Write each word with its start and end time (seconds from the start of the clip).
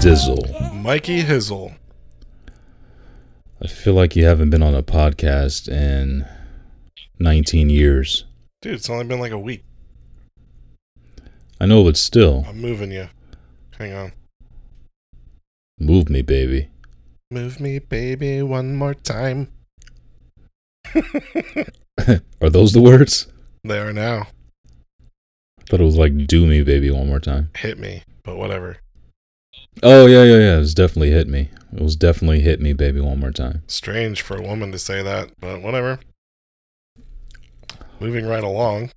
Dizzle. 0.00 0.72
Mikey 0.82 1.22
Hizzle. 1.24 1.74
I 3.62 3.66
feel 3.66 3.92
like 3.92 4.16
you 4.16 4.24
haven't 4.24 4.48
been 4.48 4.62
on 4.62 4.74
a 4.74 4.82
podcast 4.82 5.68
in 5.68 6.26
19 7.18 7.68
years. 7.68 8.24
Dude, 8.62 8.76
it's 8.76 8.88
only 8.88 9.04
been 9.04 9.20
like 9.20 9.32
a 9.32 9.38
week. 9.38 9.62
I 11.60 11.66
know, 11.66 11.84
but 11.84 11.98
still, 11.98 12.46
I'm 12.48 12.62
moving 12.62 12.90
you. 12.90 13.10
Hang 13.78 13.92
on. 13.92 14.12
move 15.78 16.08
me, 16.08 16.22
baby. 16.22 16.70
Move 17.30 17.60
me, 17.60 17.78
baby, 17.78 18.40
one 18.40 18.76
more 18.76 18.94
time. 18.94 19.52
Are 22.40 22.48
those 22.48 22.72
the 22.72 22.80
words? 22.80 23.26
They 23.64 23.78
are 23.78 23.92
now. 23.92 24.28
I 25.58 25.64
thought 25.68 25.82
it 25.82 25.84
was 25.84 25.98
like 25.98 26.26
do 26.26 26.46
me, 26.46 26.62
baby, 26.62 26.90
one 26.90 27.08
more 27.08 27.20
time. 27.20 27.50
Hit 27.54 27.78
me, 27.78 28.02
but 28.22 28.38
whatever. 28.38 28.78
Oh, 29.82 30.06
yeah, 30.06 30.24
yeah, 30.24 30.36
yeah. 30.38 30.56
It 30.56 30.60
was 30.60 30.74
definitely 30.74 31.10
hit 31.10 31.28
me. 31.28 31.50
It 31.72 31.80
was 31.82 31.96
definitely 31.96 32.40
hit 32.40 32.60
me, 32.60 32.72
baby, 32.72 33.00
one 33.00 33.20
more 33.20 33.30
time. 33.30 33.62
Strange 33.66 34.22
for 34.22 34.36
a 34.36 34.42
woman 34.42 34.72
to 34.72 34.78
say 34.78 35.02
that, 35.02 35.30
but 35.40 35.62
whatever. 35.62 36.00
Moving 38.00 38.26
right 38.26 38.42
along. 38.44 38.90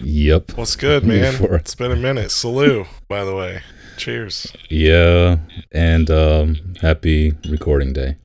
Yep. 0.00 0.52
What's 0.56 0.76
good, 0.76 1.04
man? 1.04 1.32
Before- 1.32 1.56
It's 1.56 1.74
been 1.74 1.92
a 1.92 1.96
minute. 1.96 2.30
Salute, 2.30 2.86
by 3.08 3.24
the 3.24 3.34
way. 3.34 3.62
Cheers. 3.96 4.52
Yeah. 4.70 5.38
And 5.72 6.10
um, 6.10 6.74
happy 6.80 7.32
recording 7.48 7.92
day. 7.92 8.16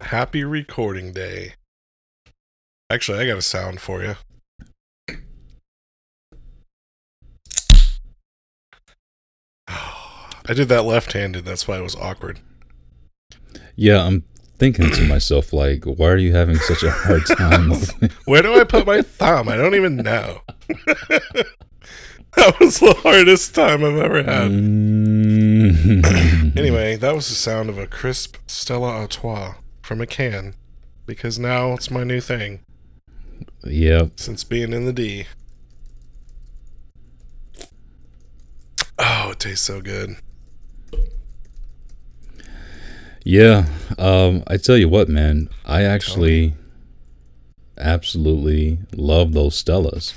Happy 0.00 0.44
recording 0.44 1.12
day. 1.12 1.54
Actually, 2.90 3.18
I 3.20 3.26
got 3.26 3.38
a 3.38 3.42
sound 3.42 3.80
for 3.80 4.02
you. 4.02 4.16
I 10.46 10.54
did 10.54 10.68
that 10.68 10.84
left-handed. 10.84 11.44
That's 11.44 11.66
why 11.66 11.78
it 11.78 11.82
was 11.82 11.96
awkward. 11.96 12.40
Yeah, 13.76 14.04
I'm 14.04 14.24
thinking 14.58 14.90
to 14.90 15.08
myself, 15.08 15.52
like, 15.52 15.84
why 15.84 16.08
are 16.08 16.16
you 16.16 16.34
having 16.34 16.56
such 16.56 16.82
a 16.82 16.90
hard 16.90 17.26
time? 17.38 17.72
Where 18.26 18.42
do 18.42 18.58
I 18.58 18.64
put 18.64 18.86
my 18.86 19.02
thumb? 19.02 19.48
I 19.48 19.56
don't 19.56 19.74
even 19.74 19.96
know. 19.96 20.42
that 22.36 22.58
was 22.60 22.80
the 22.80 22.94
hardest 23.02 23.54
time 23.54 23.84
I've 23.84 23.96
ever 23.96 24.22
had. 24.22 24.50
Mm. 24.50 26.54
Anyway, 26.56 26.96
that 26.96 27.14
was 27.14 27.28
the 27.28 27.34
sound 27.34 27.68
of 27.68 27.78
a 27.78 27.86
crisp 27.86 28.36
Stella 28.46 28.88
Artois 28.88 29.54
from 29.82 30.00
a 30.00 30.06
can 30.06 30.54
because 31.04 31.38
now 31.38 31.72
it's 31.72 31.90
my 31.90 32.04
new 32.04 32.20
thing 32.20 32.60
Yep. 33.64 34.12
since 34.20 34.44
being 34.44 34.72
in 34.72 34.86
the 34.86 34.92
D. 34.92 35.26
Oh, 38.98 39.30
it 39.32 39.40
tastes 39.40 39.66
so 39.66 39.80
good. 39.80 40.16
Yeah. 43.24 43.66
Um, 43.98 44.44
I 44.46 44.58
tell 44.58 44.76
you 44.76 44.88
what, 44.88 45.08
man, 45.08 45.48
I 45.64 45.82
actually 45.82 46.54
absolutely 47.78 48.78
love 48.94 49.32
those 49.32 49.62
Stellas. 49.62 50.12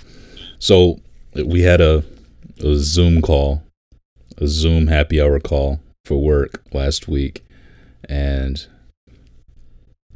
So 0.60 1.00
we 1.34 1.62
had 1.62 1.80
a, 1.80 2.04
a 2.60 2.76
Zoom 2.76 3.22
call, 3.22 3.64
a 4.38 4.48
Zoom 4.48 4.88
happy 4.88 5.22
hour 5.22 5.40
call 5.40 5.80
for 6.04 6.22
work 6.22 6.62
last 6.74 7.08
week, 7.08 7.46
and 8.10 8.66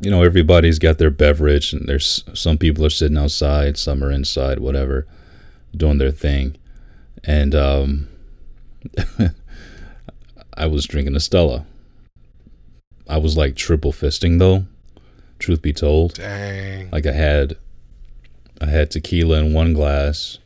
you 0.02 0.10
know 0.12 0.24
everybody's 0.24 0.80
got 0.80 0.98
their 0.98 1.12
beverage, 1.12 1.74
and 1.74 1.88
there's 1.88 2.24
some 2.34 2.58
people 2.58 2.86
are 2.86 2.90
sitting 2.90 3.18
outside, 3.18 3.78
some 3.78 4.04
are 4.04 4.12
inside, 4.12 4.60
whatever, 4.60 5.08
doing 5.76 5.98
their 5.98 6.12
thing, 6.12 6.56
and 7.24 7.54
um, 7.54 8.08
I 10.54 10.66
was 10.66 10.86
drinking 10.86 11.16
a 11.16 11.20
Stella. 11.20 11.66
I 13.12 13.18
was 13.18 13.36
like 13.36 13.58
triple 13.58 13.92
fisting 13.92 14.40
though, 14.40 14.66
truth 15.38 15.62
be 15.62 15.74
told. 15.74 16.14
Dang. 16.14 16.90
Like 16.92 17.06
I 17.06 17.12
had 17.12 17.58
I 18.62 18.68
had 18.68 18.90
tequila 18.90 19.40
in 19.40 19.54
one 19.54 19.74
glass. 19.74 20.40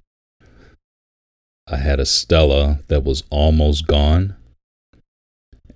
I 1.68 1.78
had 1.78 2.00
a 2.00 2.08
Stella 2.08 2.80
that 2.88 3.04
was 3.04 3.24
almost 3.30 3.86
gone. 3.86 4.36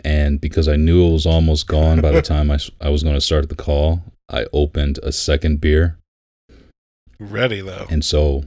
And 0.03 0.41
because 0.41 0.67
I 0.67 0.78
knew 0.78 1.05
it 1.05 1.13
was 1.13 1.28
almost 1.28 1.67
gone 1.67 2.01
by 2.01 2.11
the 2.11 2.22
time 2.33 2.49
I, 2.49 2.57
I 2.81 2.89
was 2.89 3.03
going 3.03 3.16
to 3.16 3.22
start 3.22 3.49
the 3.49 3.55
call, 3.55 4.01
I 4.28 4.47
opened 4.51 4.97
a 5.03 5.11
second 5.11 5.61
beer. 5.61 5.99
Ready 7.19 7.61
though. 7.61 7.85
And 7.91 8.03
so 8.03 8.45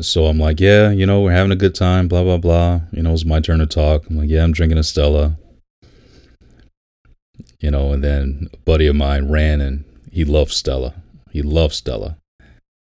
so 0.00 0.26
I'm 0.26 0.38
like, 0.38 0.60
yeah, 0.60 0.90
you 0.90 1.04
know, 1.04 1.20
we're 1.20 1.32
having 1.32 1.50
a 1.50 1.56
good 1.56 1.74
time, 1.74 2.06
blah 2.06 2.22
blah 2.22 2.38
blah. 2.38 2.82
You 2.92 3.02
know, 3.02 3.12
it's 3.12 3.24
my 3.24 3.40
turn 3.40 3.58
to 3.58 3.66
talk. 3.66 4.08
I'm 4.08 4.18
like, 4.18 4.30
yeah, 4.30 4.44
I'm 4.44 4.52
drinking 4.52 4.78
a 4.78 4.84
Stella. 4.84 5.36
You 7.60 7.70
know, 7.70 7.92
and 7.92 8.04
then 8.04 8.48
a 8.52 8.56
buddy 8.58 8.86
of 8.86 8.96
mine 8.96 9.28
ran 9.28 9.60
and 9.60 9.84
he 10.12 10.24
loved 10.24 10.52
Stella. 10.52 10.94
He 11.30 11.42
loved 11.42 11.74
Stella. 11.74 12.16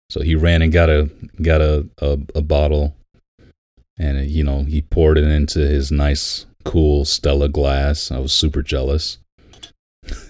So 0.10 0.22
he 0.22 0.36
ran 0.36 0.62
and 0.62 0.72
got 0.72 0.90
a 0.90 1.10
got 1.42 1.62
a 1.62 1.88
a, 2.00 2.20
a 2.36 2.42
bottle 2.42 2.96
and 3.98 4.30
you 4.30 4.44
know, 4.44 4.64
he 4.64 4.82
poured 4.82 5.18
it 5.18 5.26
into 5.26 5.60
his 5.60 5.92
nice 5.92 6.46
cool 6.64 7.06
Stella 7.06 7.50
glass. 7.50 8.12
I 8.12 8.20
was 8.20 8.34
super 8.34 8.62
jealous. 8.62 9.18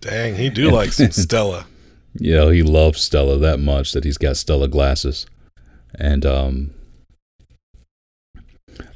Dang, 0.00 0.36
he 0.36 0.50
do 0.50 0.70
like 0.70 0.92
some 0.92 1.10
Stella. 1.10 1.66
Yeah, 2.14 2.50
he 2.50 2.62
loves 2.62 3.00
Stella 3.00 3.38
that 3.38 3.60
much 3.60 3.92
that 3.92 4.04
he's 4.04 4.18
got 4.18 4.36
Stella 4.36 4.68
glasses. 4.68 5.26
And 5.94 6.26
um 6.26 6.74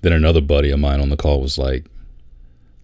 then 0.02 0.12
another 0.12 0.40
buddy 0.40 0.70
of 0.70 0.78
mine 0.78 1.00
on 1.00 1.08
the 1.08 1.16
call 1.16 1.40
was 1.40 1.58
like, 1.58 1.86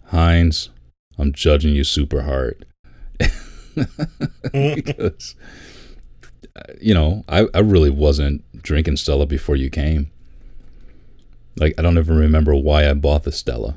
Heinz, 0.06 0.70
I'm 1.18 1.32
judging 1.32 1.74
you 1.74 1.84
super 1.84 2.22
hard. 2.22 2.66
because 4.52 5.34
uh, 6.56 6.62
you 6.80 6.94
know, 6.94 7.24
I, 7.28 7.46
I 7.54 7.58
really 7.60 7.90
wasn't 7.90 8.44
drinking 8.62 8.96
Stella 8.96 9.26
before 9.26 9.56
you 9.56 9.70
came. 9.70 10.10
Like 11.58 11.74
I 11.78 11.82
don't 11.82 11.98
even 11.98 12.16
remember 12.16 12.54
why 12.54 12.88
I 12.88 12.94
bought 12.94 13.24
the 13.24 13.32
Stella. 13.32 13.76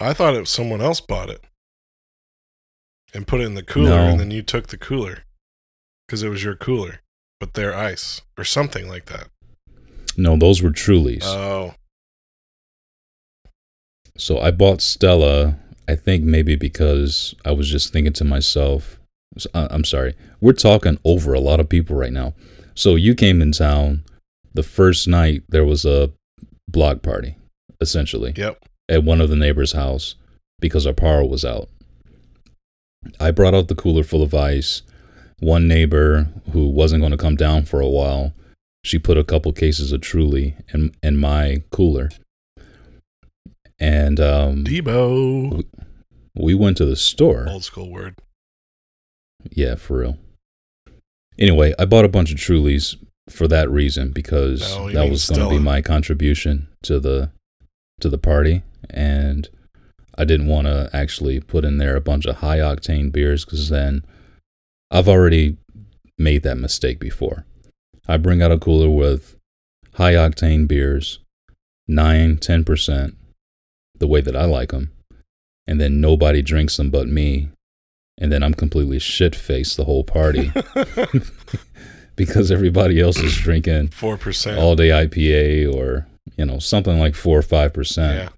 I 0.00 0.12
thought 0.14 0.34
it 0.34 0.40
was 0.40 0.50
someone 0.50 0.80
else 0.80 1.00
bought 1.00 1.30
it 1.30 1.44
and 3.14 3.26
put 3.26 3.40
it 3.40 3.44
in 3.44 3.54
the 3.54 3.62
cooler, 3.62 3.90
No. 3.90 4.06
and 4.06 4.18
then 4.20 4.30
you 4.30 4.42
took 4.42 4.68
the 4.68 4.78
cooler 4.78 5.24
because 6.06 6.22
it 6.22 6.28
was 6.28 6.42
your 6.42 6.54
cooler, 6.56 7.00
but 7.38 7.54
their 7.54 7.74
ice 7.74 8.22
or 8.38 8.44
something 8.44 8.88
like 8.88 9.06
that. 9.06 9.28
No, 10.16 10.36
those 10.36 10.62
were 10.62 10.70
Trulies. 10.70 11.22
Oh, 11.24 11.74
So 14.16 14.38
I 14.40 14.50
bought 14.50 14.80
Stella, 14.80 15.56
I 15.90 15.96
think 15.96 16.22
maybe 16.22 16.54
because 16.54 17.34
I 17.44 17.50
was 17.50 17.68
just 17.68 17.92
thinking 17.92 18.12
to 18.12 18.24
myself, 18.24 19.00
uh, 19.52 19.66
I'm 19.72 19.84
sorry, 19.84 20.14
we're 20.40 20.52
talking 20.52 20.98
over 21.04 21.32
a 21.32 21.40
lot 21.40 21.58
of 21.58 21.68
people 21.68 21.96
right 21.96 22.12
now. 22.12 22.32
So 22.74 22.94
you 22.94 23.16
came 23.16 23.42
in 23.42 23.50
town 23.50 24.04
the 24.54 24.62
first 24.62 25.08
night, 25.08 25.42
there 25.48 25.64
was 25.64 25.84
a 25.84 26.12
block 26.68 27.02
party, 27.02 27.36
essentially, 27.80 28.32
yep. 28.36 28.64
at 28.88 29.02
one 29.02 29.20
of 29.20 29.30
the 29.30 29.36
neighbors' 29.36 29.72
house 29.72 30.14
because 30.60 30.86
our 30.86 30.92
power 30.92 31.24
was 31.24 31.44
out. 31.44 31.68
I 33.18 33.32
brought 33.32 33.54
out 33.54 33.66
the 33.66 33.74
cooler 33.74 34.04
full 34.04 34.22
of 34.22 34.32
ice. 34.32 34.82
One 35.40 35.66
neighbor 35.66 36.28
who 36.52 36.68
wasn't 36.68 37.02
going 37.02 37.12
to 37.12 37.18
come 37.18 37.34
down 37.34 37.64
for 37.64 37.80
a 37.80 37.88
while, 37.88 38.32
she 38.84 39.00
put 39.00 39.18
a 39.18 39.24
couple 39.24 39.52
cases 39.52 39.90
of 39.90 40.02
Truly 40.02 40.54
in 40.72 40.94
in 41.02 41.16
my 41.16 41.64
cooler. 41.70 42.10
And 43.80 44.20
um, 44.20 44.64
Debo. 44.64 45.64
We 46.34 46.54
went 46.54 46.76
to 46.78 46.84
the 46.84 46.96
store. 46.96 47.46
Old 47.48 47.64
school 47.64 47.90
word. 47.90 48.16
Yeah, 49.50 49.74
for 49.74 49.98
real. 49.98 50.18
Anyway, 51.38 51.72
I 51.78 51.84
bought 51.86 52.04
a 52.04 52.08
bunch 52.08 52.30
of 52.30 52.38
Trulies 52.38 52.96
for 53.28 53.48
that 53.48 53.70
reason 53.70 54.10
because 54.10 54.76
you 54.76 54.92
that 54.92 55.08
was 55.08 55.28
going 55.28 55.40
to 55.40 55.48
be 55.48 55.58
my 55.58 55.80
contribution 55.80 56.68
to 56.82 57.00
the 57.00 57.30
to 58.00 58.08
the 58.08 58.18
party, 58.18 58.62
and 58.88 59.48
I 60.16 60.24
didn't 60.24 60.48
want 60.48 60.66
to 60.66 60.90
actually 60.92 61.40
put 61.40 61.64
in 61.64 61.78
there 61.78 61.96
a 61.96 62.00
bunch 62.00 62.26
of 62.26 62.36
high 62.36 62.58
octane 62.58 63.12
beers 63.12 63.44
because 63.44 63.68
then 63.68 64.04
I've 64.90 65.08
already 65.08 65.56
made 66.18 66.42
that 66.42 66.58
mistake 66.58 66.98
before. 66.98 67.46
I 68.08 68.16
bring 68.16 68.42
out 68.42 68.52
a 68.52 68.58
cooler 68.58 68.90
with 68.90 69.36
high 69.94 70.14
octane 70.14 70.66
beers, 70.66 71.20
9, 71.88 72.36
10%, 72.36 73.14
the 73.98 74.06
way 74.06 74.20
that 74.20 74.36
I 74.36 74.44
like 74.44 74.70
them. 74.70 74.90
And 75.66 75.80
then 75.80 76.00
nobody 76.00 76.42
drinks 76.42 76.76
them 76.76 76.90
but 76.90 77.06
me. 77.08 77.48
And 78.18 78.30
then 78.32 78.42
I'm 78.42 78.54
completely 78.54 78.98
shit 78.98 79.34
faced 79.34 79.76
the 79.76 79.84
whole 79.84 80.04
party 80.04 80.52
because 82.16 82.50
everybody 82.50 83.00
else 83.00 83.18
is 83.18 83.36
drinking 83.36 83.88
Four 83.88 84.16
percent. 84.18 84.58
all 84.58 84.76
day 84.76 84.88
IPA 84.88 85.72
or, 85.74 86.06
you 86.36 86.44
know, 86.44 86.58
something 86.58 86.98
like 86.98 87.14
4 87.14 87.38
or 87.38 87.42
5% 87.42 87.96
Yeah. 87.96 88.28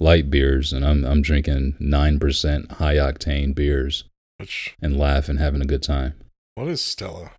light 0.00 0.30
beers. 0.30 0.72
And 0.72 0.84
I'm, 0.84 1.04
I'm 1.04 1.22
drinking 1.22 1.76
9% 1.80 2.72
high 2.72 2.96
octane 2.96 3.54
beers 3.54 4.04
Which 4.38 4.74
and 4.82 4.98
laughing, 4.98 5.36
having 5.36 5.62
a 5.62 5.66
good 5.66 5.82
time. 5.82 6.14
what 6.56 6.68
is 6.68 6.80
Stella? 6.82 7.32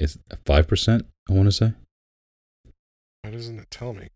It's 0.00 0.16
5%, 0.46 1.02
I 1.28 1.32
want 1.32 1.46
to 1.48 1.52
say. 1.52 1.72
Why 3.22 3.30
doesn't 3.30 3.58
it 3.58 3.70
tell 3.70 3.92
me? 3.92 4.08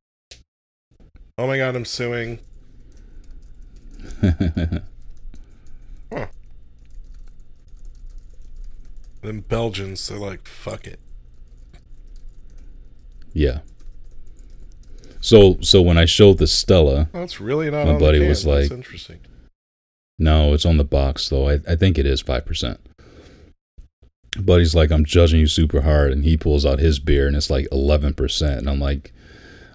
Oh 1.37 1.47
my 1.47 1.59
god, 1.59 1.77
I'm 1.77 1.85
suing. 1.85 2.39
Them 9.23 9.41
Belgians, 9.41 10.07
they're 10.07 10.19
like, 10.19 10.47
fuck 10.47 10.87
it. 10.87 11.01
Yeah. 13.33 13.61
So 15.21 15.59
so 15.61 15.83
when 15.83 15.99
I 15.99 16.05
showed 16.05 16.39
the 16.39 16.47
Stella, 16.47 17.09
it's 17.13 17.41
really 17.41 17.71
not 17.71 17.87
My 17.87 17.99
buddy 17.99 18.21
was 18.27 18.45
That's 18.45 18.71
like- 18.71 18.71
interesting. 18.71 19.19
no, 20.19 20.55
it's 20.55 20.65
on 20.65 20.77
the 20.77 20.85
box 20.85 21.29
though. 21.29 21.49
I, 21.49 21.55
I 21.69 21.75
think 21.77 21.99
it 21.99 22.07
is 22.07 22.21
five 22.21 22.47
percent. 22.47 22.81
Buddy's 24.41 24.75
like, 24.75 24.93
I'm 24.93 25.05
judging 25.05 25.41
you 25.41 25.49
super 25.49 25.81
hard, 25.81 26.13
and 26.13 26.25
he 26.25 26.37
pulls 26.37 26.65
out 26.65 26.79
his 26.79 27.01
beer 27.01 27.27
and 27.27 27.35
it's 27.37 27.51
like 27.51 27.67
eleven 27.73 28.15
percent. 28.15 28.61
And 28.61 28.71
I'm 28.71 28.79
like, 28.79 29.13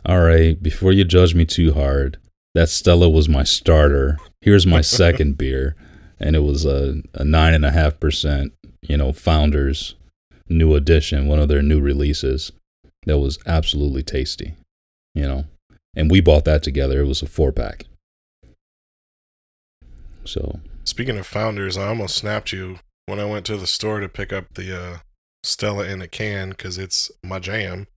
All 0.06 0.22
right, 0.22 0.62
before 0.62 0.94
you 0.94 1.04
judge 1.04 1.36
me 1.36 1.44
too 1.46 1.74
hard, 1.74 2.18
that 2.54 2.70
Stella 2.70 3.10
was 3.10 3.28
my 3.28 3.44
starter. 3.44 4.18
Here's 4.42 4.66
my 4.66 4.82
second 5.00 5.38
beer, 5.38 5.76
and 6.20 6.36
it 6.36 6.44
was 6.44 6.66
a, 6.66 7.02
a 7.14 7.24
nine 7.24 7.54
and 7.54 7.66
a 7.66 7.72
half 7.72 8.00
percent, 8.00 8.54
you 8.82 8.98
know, 8.98 9.12
founders 9.12 9.96
new 10.50 10.76
edition, 10.76 11.28
one 11.28 11.40
of 11.40 11.48
their 11.48 11.62
new 11.62 11.80
releases. 11.80 12.52
That 13.06 13.18
was 13.18 13.40
absolutely 13.46 14.04
tasty. 14.04 14.56
You 15.16 15.28
know. 15.28 15.46
And 15.96 16.10
we 16.10 16.22
bought 16.22 16.46
that 16.46 16.64
together. 16.64 17.02
It 17.02 17.08
was 17.08 17.22
a 17.22 17.28
four 17.28 17.52
pack. 17.52 17.86
So 20.26 20.60
Speaking 20.86 21.18
of 21.18 21.28
founders, 21.28 21.78
I 21.78 21.88
almost 21.88 22.16
snapped 22.16 22.52
you 22.52 22.80
when 23.06 23.20
I 23.20 23.26
went 23.26 23.46
to 23.46 23.58
the 23.58 23.68
store 23.68 24.00
to 24.00 24.10
pick 24.10 24.34
up 24.34 24.54
the 24.56 24.78
uh, 24.78 24.98
Stella 25.44 25.86
in 25.86 26.02
a 26.02 26.08
can 26.08 26.50
because 26.50 26.78
it's 26.78 27.12
my 27.24 27.40
jam. 27.40 27.88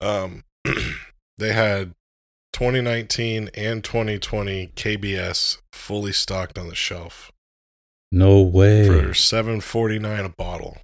Um, 0.00 0.44
they 1.38 1.52
had 1.52 1.92
2019 2.52 3.50
and 3.54 3.82
2020 3.82 4.72
KBS 4.76 5.58
fully 5.72 6.12
stocked 6.12 6.58
on 6.58 6.68
the 6.68 6.74
shelf 6.74 7.32
no 8.12 8.42
way. 8.42 8.86
for 8.86 9.08
7.49 9.08 10.24
a 10.24 10.28
bottle. 10.28 10.76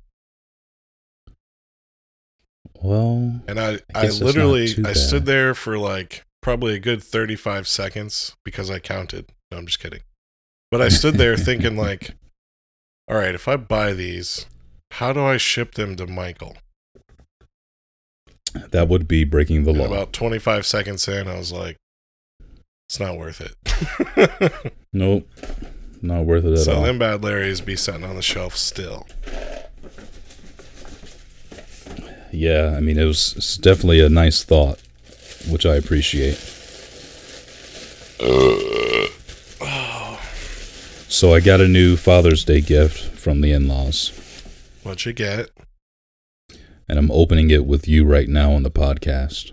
well, 2.81 3.43
And 3.47 3.61
I, 3.61 3.65
I 3.65 3.79
I, 3.95 4.03
guess 4.03 4.19
that's 4.19 4.21
not 4.21 4.27
literally, 4.27 4.75
I 4.85 4.93
stood 4.95 5.27
there 5.27 5.55
for 5.55 5.79
like 5.79 6.25
probably 6.43 6.75
a 6.75 6.81
good 6.81 7.03
35 7.03 7.69
seconds 7.69 8.35
because 8.45 8.71
I 8.71 8.79
counted. 8.79 9.27
No, 9.51 9.59
I'm 9.59 9.67
just 9.67 9.79
kidding. 9.79 10.01
But 10.71 10.81
I 10.81 10.89
stood 10.89 11.15
there 11.15 11.37
thinking 11.37 11.77
like, 11.89 12.17
all 13.09 13.17
right, 13.17 13.35
if 13.35 13.47
I 13.47 13.57
buy 13.57 13.93
these, 13.93 14.47
how 14.93 15.13
do 15.13 15.23
I 15.23 15.37
ship 15.37 15.75
them 15.75 15.97
to 15.97 16.07
Michael? 16.07 16.57
That 18.71 18.89
would 18.89 19.07
be 19.09 19.25
breaking 19.25 19.65
the 19.65 19.71
And 19.71 19.79
law. 19.81 19.87
about 19.87 20.13
25 20.13 20.65
seconds 20.67 21.07
in, 21.09 21.29
I 21.29 21.37
was 21.39 21.53
like, 21.53 21.77
it's 22.89 22.99
not 23.01 23.19
worth 23.19 23.41
it. 23.41 24.73
nope, 24.93 25.29
not 26.01 26.25
worth 26.25 26.45
it 26.45 26.53
at 26.53 26.59
so 26.61 26.73
all. 26.75 26.81
So 26.81 26.87
them 26.87 26.99
bad 26.99 27.21
Larrys 27.23 27.65
be 27.65 27.77
sitting 27.77 28.05
on 28.05 28.17
the 28.17 28.23
shelf 28.23 28.57
still. 28.57 29.07
yeah, 32.33 32.75
I 32.77 32.81
mean, 32.81 32.99
it 32.99 33.05
was 33.05 33.59
definitely 33.63 34.01
a 34.01 34.09
nice 34.09 34.43
thought, 34.45 34.81
which 35.49 35.67
I 35.67 35.75
appreciate. 35.77 36.39
So 41.11 41.33
I 41.35 41.41
got 41.41 41.61
a 41.61 41.67
new 41.67 41.97
Father's 41.97 42.45
Day 42.45 42.61
gift 42.61 42.99
from 43.19 43.41
the 43.41 43.51
in-laws, 43.53 44.11
What'd 44.83 45.05
you 45.07 45.13
get? 45.13 45.49
And 46.89 46.99
I'm 46.99 47.11
opening 47.11 47.51
it 47.51 47.67
with 47.67 47.87
you 47.89 48.05
right 48.05 48.29
now 48.29 48.53
on 48.53 48.63
the 48.63 48.71
podcast. 48.71 49.53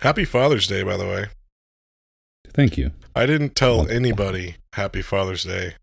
Happy 0.00 0.24
Father's 0.24 0.66
Day, 0.66 0.82
by 0.82 0.96
the 0.96 1.06
way. 1.06 1.26
Thank 2.52 2.76
you. 2.76 2.92
I 3.14 3.26
didn't 3.26 3.54
tell 3.54 3.88
anybody 3.88 4.56
Happy 4.74 5.02
Father's 5.02 5.44
Day. 5.44 5.74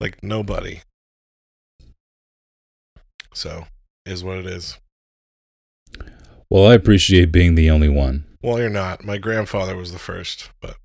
Like 0.00 0.22
nobody. 0.22 0.80
So, 3.34 3.66
is 4.04 4.22
what 4.24 4.38
it 4.38 4.46
is. 4.46 4.78
Well, 6.50 6.66
I 6.66 6.74
appreciate 6.74 7.32
being 7.32 7.54
the 7.54 7.70
only 7.70 7.88
one. 7.88 8.24
Well, 8.42 8.58
you're 8.58 8.68
not. 8.68 9.04
My 9.04 9.18
grandfather 9.18 9.76
was 9.76 9.92
the 9.92 9.98
first, 9.98 10.50
but 10.60 10.76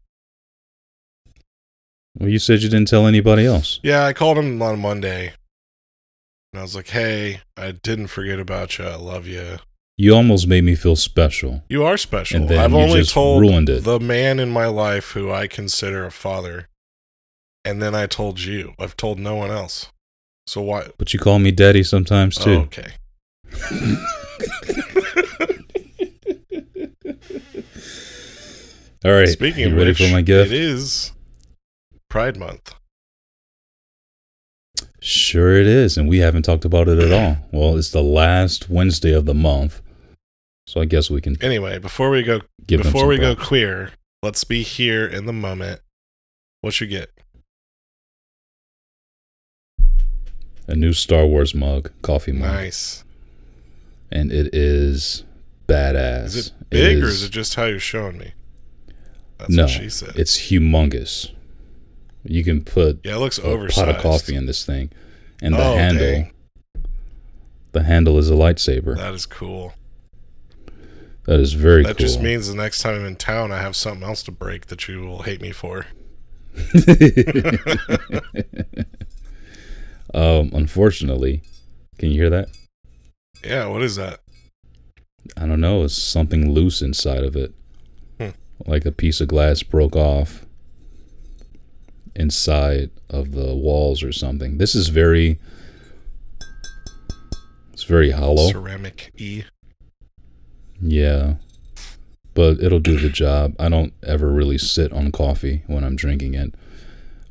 Well, 2.17 2.29
you 2.29 2.39
said 2.39 2.61
you 2.61 2.69
didn't 2.69 2.87
tell 2.87 3.05
anybody 3.07 3.45
else. 3.45 3.79
yeah, 3.83 4.05
I 4.05 4.13
called 4.13 4.37
him 4.37 4.61
on 4.61 4.79
Monday. 4.79 5.33
And 6.53 6.59
I 6.59 6.63
was 6.63 6.75
like, 6.75 6.89
"Hey, 6.89 7.41
I 7.55 7.71
didn't 7.71 8.07
forget 8.07 8.39
about 8.39 8.77
you. 8.77 8.85
I 8.85 8.95
love 8.95 9.27
you. 9.27 9.57
You 9.97 10.13
almost 10.15 10.47
made 10.47 10.63
me 10.63 10.75
feel 10.75 10.95
special. 10.95 11.63
You 11.69 11.83
are 11.83 11.97
special. 11.97 12.41
And 12.41 12.49
then 12.49 12.59
I've 12.59 12.71
you 12.71 12.77
only 12.77 12.99
just 12.99 13.13
told 13.13 13.41
ruined 13.41 13.67
it. 13.69 13.83
the 13.83 13.99
man 13.99 14.39
in 14.39 14.49
my 14.51 14.67
life 14.67 15.11
who 15.11 15.31
I 15.31 15.47
consider 15.47 16.05
a 16.05 16.11
father, 16.11 16.67
and 17.65 17.81
then 17.81 17.95
I 17.95 18.05
told 18.05 18.39
you. 18.41 18.73
I've 18.79 18.95
told 18.95 19.17
no 19.19 19.35
one 19.35 19.49
else. 19.49 19.87
So 20.45 20.61
why? 20.61 20.87
But 20.97 21.13
you 21.13 21.19
call 21.19 21.39
me 21.39 21.51
daddy 21.51 21.83
sometimes 21.83 22.37
Oh, 22.39 22.43
too. 22.43 22.69
okay. 22.69 22.93
All 29.05 29.11
right. 29.13 29.27
Speaking 29.29 29.65
of 29.65 29.73
ready 29.73 29.91
which, 29.91 29.97
for 29.99 30.11
my 30.11 30.21
gift? 30.21 30.51
it 30.51 30.57
is 30.59 31.11
Pride 32.09 32.37
Month. 32.37 32.73
Sure, 35.07 35.55
it 35.55 35.67
is, 35.67 35.97
and 35.97 36.09
we 36.09 36.17
haven't 36.17 36.43
talked 36.43 36.65
about 36.65 36.89
it 36.89 36.99
at 36.99 37.13
all. 37.13 37.37
Well, 37.53 37.77
it's 37.77 37.91
the 37.91 38.03
last 38.03 38.69
Wednesday 38.69 39.13
of 39.13 39.23
the 39.25 39.33
month, 39.33 39.81
so 40.67 40.81
I 40.81 40.85
guess 40.85 41.09
we 41.09 41.21
can 41.21 41.41
Anyway, 41.41 41.79
before 41.79 42.09
we 42.09 42.23
go, 42.23 42.41
give 42.67 42.81
before 42.81 43.07
we 43.07 43.17
go 43.17 43.33
props. 43.33 43.47
clear, 43.47 43.91
let's 44.21 44.43
be 44.43 44.63
here 44.63 45.07
in 45.07 45.25
the 45.25 45.31
moment. 45.31 45.79
What 46.59 46.81
you 46.81 46.87
get? 46.87 47.09
a 50.69 50.75
new 50.75 50.91
Star 50.91 51.25
Wars 51.25 51.55
mug, 51.55 51.89
coffee 52.01 52.33
mug, 52.33 52.51
Nice. 52.53 53.05
and 54.11 54.29
it 54.33 54.53
is 54.53 55.23
badass. 55.69 56.25
Is 56.25 56.47
it 56.47 56.53
big 56.69 57.01
or 57.01 57.05
is- 57.07 57.13
is 57.13 57.23
it 57.23 57.31
just 57.31 57.55
how 57.55 57.63
you're 57.63 57.79
showing 57.79 58.17
me? 58.17 58.33
That's 59.37 59.51
no, 59.51 59.63
what 59.63 59.71
she 59.71 59.87
said. 59.89 60.11
it's 60.17 60.49
humongous. 60.49 61.31
You 62.29 62.43
can 62.43 62.63
put 62.63 62.99
yeah, 63.03 63.15
it 63.15 63.19
looks 63.19 63.37
a 63.39 63.43
oversized. 63.43 63.85
pot 63.87 63.95
of 63.95 64.01
coffee 64.01 64.35
in 64.35 64.45
this 64.45 64.65
thing, 64.65 64.91
and 65.41 65.53
the 65.55 65.63
Oh, 65.63 65.75
handle, 65.77 66.03
dang. 66.05 66.31
the 67.71 67.83
handle 67.83 68.17
is 68.17 68.29
a 68.29 68.33
lightsaber. 68.33 68.97
That 68.97 69.13
is 69.13 69.25
cool. 69.25 69.73
that 71.25 71.39
is 71.39 71.53
very 71.53 71.83
that 71.83 71.97
cool. 71.97 72.05
just 72.07 72.21
means 72.21 72.47
the 72.47 72.55
next 72.55 72.81
time 72.81 72.95
I'm 72.95 73.05
in 73.05 73.15
town, 73.15 73.51
I 73.51 73.57
have 73.61 73.75
something 73.75 74.03
else 74.07 74.23
to 74.23 74.31
break 74.31 74.67
that 74.67 74.87
you 74.87 75.01
will 75.01 75.23
hate 75.23 75.41
me 75.41 75.51
for. 75.51 75.85
um, 80.13 80.49
unfortunately, 80.53 81.41
can 81.99 82.09
you 82.11 82.15
hear 82.21 82.29
that? 82.29 82.49
Yeah, 83.43 83.67
what 83.67 83.81
is 83.83 83.95
that? 83.97 84.19
I 85.35 85.45
don't 85.45 85.59
know. 85.61 85.83
It's 85.83 85.93
something 85.97 86.51
loose 86.51 86.81
inside 86.81 87.23
of 87.23 87.35
it, 87.35 87.53
Hmm. 88.19 88.29
like 88.65 88.85
a 88.85 88.91
piece 88.91 89.21
of 89.21 89.27
glass 89.27 89.61
broke 89.63 89.95
off 89.95 90.45
inside 92.17 92.89
of 93.09 93.31
the 93.31 93.55
walls 93.55 94.03
or 94.03 94.11
something. 94.11 94.57
This 94.57 94.75
is 94.75 94.89
very. 94.89 95.39
It's 97.73 97.83
very 97.83 98.11
hollow. 98.11 98.51
Ceramic 98.51 99.11
E. 99.17 99.43
Yeah. 100.81 101.35
But 102.33 102.59
it'll 102.61 102.79
do 102.79 102.99
the 102.99 103.09
job. 103.09 103.55
I 103.59 103.69
don't 103.69 103.93
ever 104.05 104.31
really 104.31 104.57
sit 104.57 104.91
on 104.91 105.11
coffee 105.11 105.63
when 105.67 105.83
I'm 105.83 105.95
drinking 105.95 106.33
it. 106.33 106.53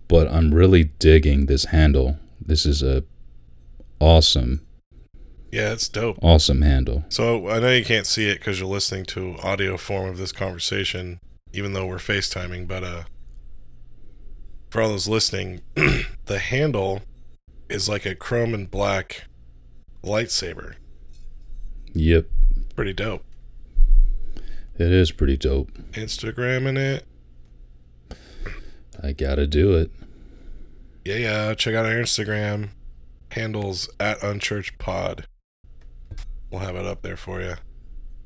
But 0.09 0.29
I'm 0.29 0.55
really 0.55 0.85
digging 0.85 1.47
this 1.47 1.67
handle. 1.67 2.19
This 2.41 2.65
is 2.65 2.83
a 2.83 3.03
awesome, 4.01 4.65
Yeah, 5.51 5.73
it's 5.73 5.89
dope. 5.89 6.19
awesome 6.23 6.63
handle. 6.63 7.05
So 7.09 7.49
I 7.49 7.59
know 7.59 7.73
you 7.73 7.85
can't 7.85 8.07
see 8.07 8.29
it 8.29 8.39
because 8.39 8.61
you're 8.61 8.69
listening 8.69 9.05
to 9.07 9.37
audio 9.43 9.77
form 9.77 10.11
of 10.11 10.19
this 10.19 10.33
conversation, 10.33 11.19
even 11.53 11.73
though 11.73 11.87
we're 11.87 11.97
FaceTiming. 11.97 12.69
But 12.69 12.85
uh, 12.85 13.03
for 14.71 14.83
all 14.83 14.89
those 14.91 15.09
listening, 15.09 15.61
the 16.27 16.39
handle 16.39 17.03
is 17.69 17.89
like 17.89 18.07
a 18.07 18.15
chrome 18.15 18.55
and 18.55 18.71
black 18.71 19.25
lightsaber. 20.03 20.75
Yep. 21.93 22.27
Pretty 22.75 22.93
dope. 22.93 23.25
It 24.79 24.93
is 24.93 25.11
pretty 25.11 25.37
dope. 25.37 25.73
Instagramming 25.93 26.79
it. 26.79 27.07
I 29.03 29.13
gotta 29.13 29.47
do 29.47 29.75
it. 29.75 29.91
Yeah, 31.05 31.17
yeah. 31.17 31.55
Check 31.55 31.75
out 31.75 31.87
our 31.87 31.93
Instagram 31.93 32.71
handles 33.31 33.89
at 33.99 34.23
Unchurched 34.23 34.79
Pod. 34.79 35.27
We'll 36.51 36.61
have 36.61 36.77
it 36.77 36.87
up 36.87 37.03
there 37.03 37.17
for 37.17 37.41
you, 37.41 37.57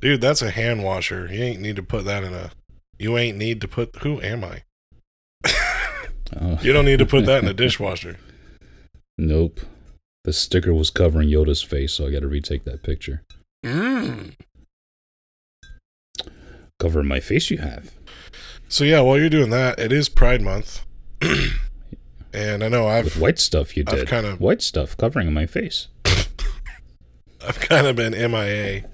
dude. 0.01 0.21
That's 0.21 0.43
a 0.43 0.51
hand 0.51 0.83
washer. 0.83 1.29
You 1.33 1.43
ain't 1.43 1.61
need 1.61 1.77
to 1.77 1.83
put 1.83 2.05
that 2.05 2.25
in 2.25 2.35
a. 2.35 2.51
You 2.99 3.17
ain't 3.17 3.39
need 3.39 3.61
to 3.61 3.69
put. 3.69 3.97
Who 3.97 4.21
am 4.21 4.45
I? 4.45 4.63
Oh. 6.39 6.59
You 6.63 6.73
don't 6.73 6.85
need 6.85 6.99
to 6.99 7.07
put 7.07 7.27
that 7.27 7.39
in 7.41 7.45
the 7.47 7.55
dishwasher. 7.65 8.19
Nope. 9.19 9.61
The 10.25 10.33
sticker 10.33 10.73
was 10.75 10.91
covering 10.91 11.29
Yoda's 11.29 11.63
face, 11.63 11.95
so 11.95 12.07
I 12.07 12.11
gotta 12.11 12.29
retake 12.29 12.65
that 12.65 12.83
picture. 12.83 13.23
Mm. 13.65 14.35
Cover 16.79 17.03
my 17.03 17.21
face 17.21 17.51
you 17.51 17.59
have. 17.59 17.91
So 18.69 18.85
yeah, 18.85 19.01
while 19.01 19.19
you're 19.19 19.29
doing 19.29 19.51
that, 19.51 19.79
it 19.79 19.93
is 19.93 20.09
Pride 20.09 20.41
Month, 20.43 20.85
and 22.33 22.63
I 22.63 22.69
know 22.69 22.87
I've 22.87 23.19
white 23.21 23.39
stuff 23.39 23.77
you 23.77 23.83
did. 23.85 24.07
kinda- 24.09 24.33
White 24.37 24.63
stuff 24.63 24.97
covering 24.97 25.33
my 25.33 25.47
face. 25.47 25.89
I've 27.47 27.59
kind 27.61 27.87
of 27.87 27.97
been 27.97 28.13
MIA. 28.13 28.85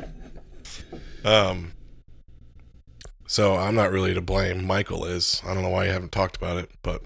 Um. 1.24 1.72
So 3.26 3.56
I'm 3.56 3.74
not 3.74 3.90
really 3.90 4.14
to 4.14 4.20
blame. 4.20 4.64
Michael 4.64 5.04
is. 5.04 5.42
I 5.44 5.52
don't 5.52 5.62
know 5.64 5.68
why 5.68 5.86
you 5.86 5.90
haven't 5.92 6.12
talked 6.12 6.36
about 6.36 6.56
it, 6.58 6.70
but 6.82 7.02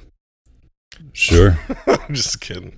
Sure. 1.13 1.59
I'm 1.87 2.15
just 2.15 2.41
kidding. 2.41 2.77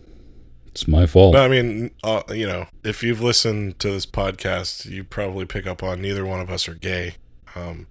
it's 0.66 0.88
my 0.88 1.06
fault. 1.06 1.34
No, 1.34 1.44
I 1.44 1.48
mean, 1.48 1.90
uh, 2.02 2.22
you 2.30 2.46
know, 2.46 2.66
if 2.84 3.02
you've 3.02 3.20
listened 3.20 3.78
to 3.80 3.90
this 3.90 4.06
podcast, 4.06 4.86
you 4.86 5.04
probably 5.04 5.44
pick 5.44 5.66
up 5.66 5.82
on 5.82 6.00
neither 6.00 6.24
one 6.24 6.40
of 6.40 6.50
us 6.50 6.68
are 6.68 6.74
gay. 6.74 7.16
Um, 7.54 7.86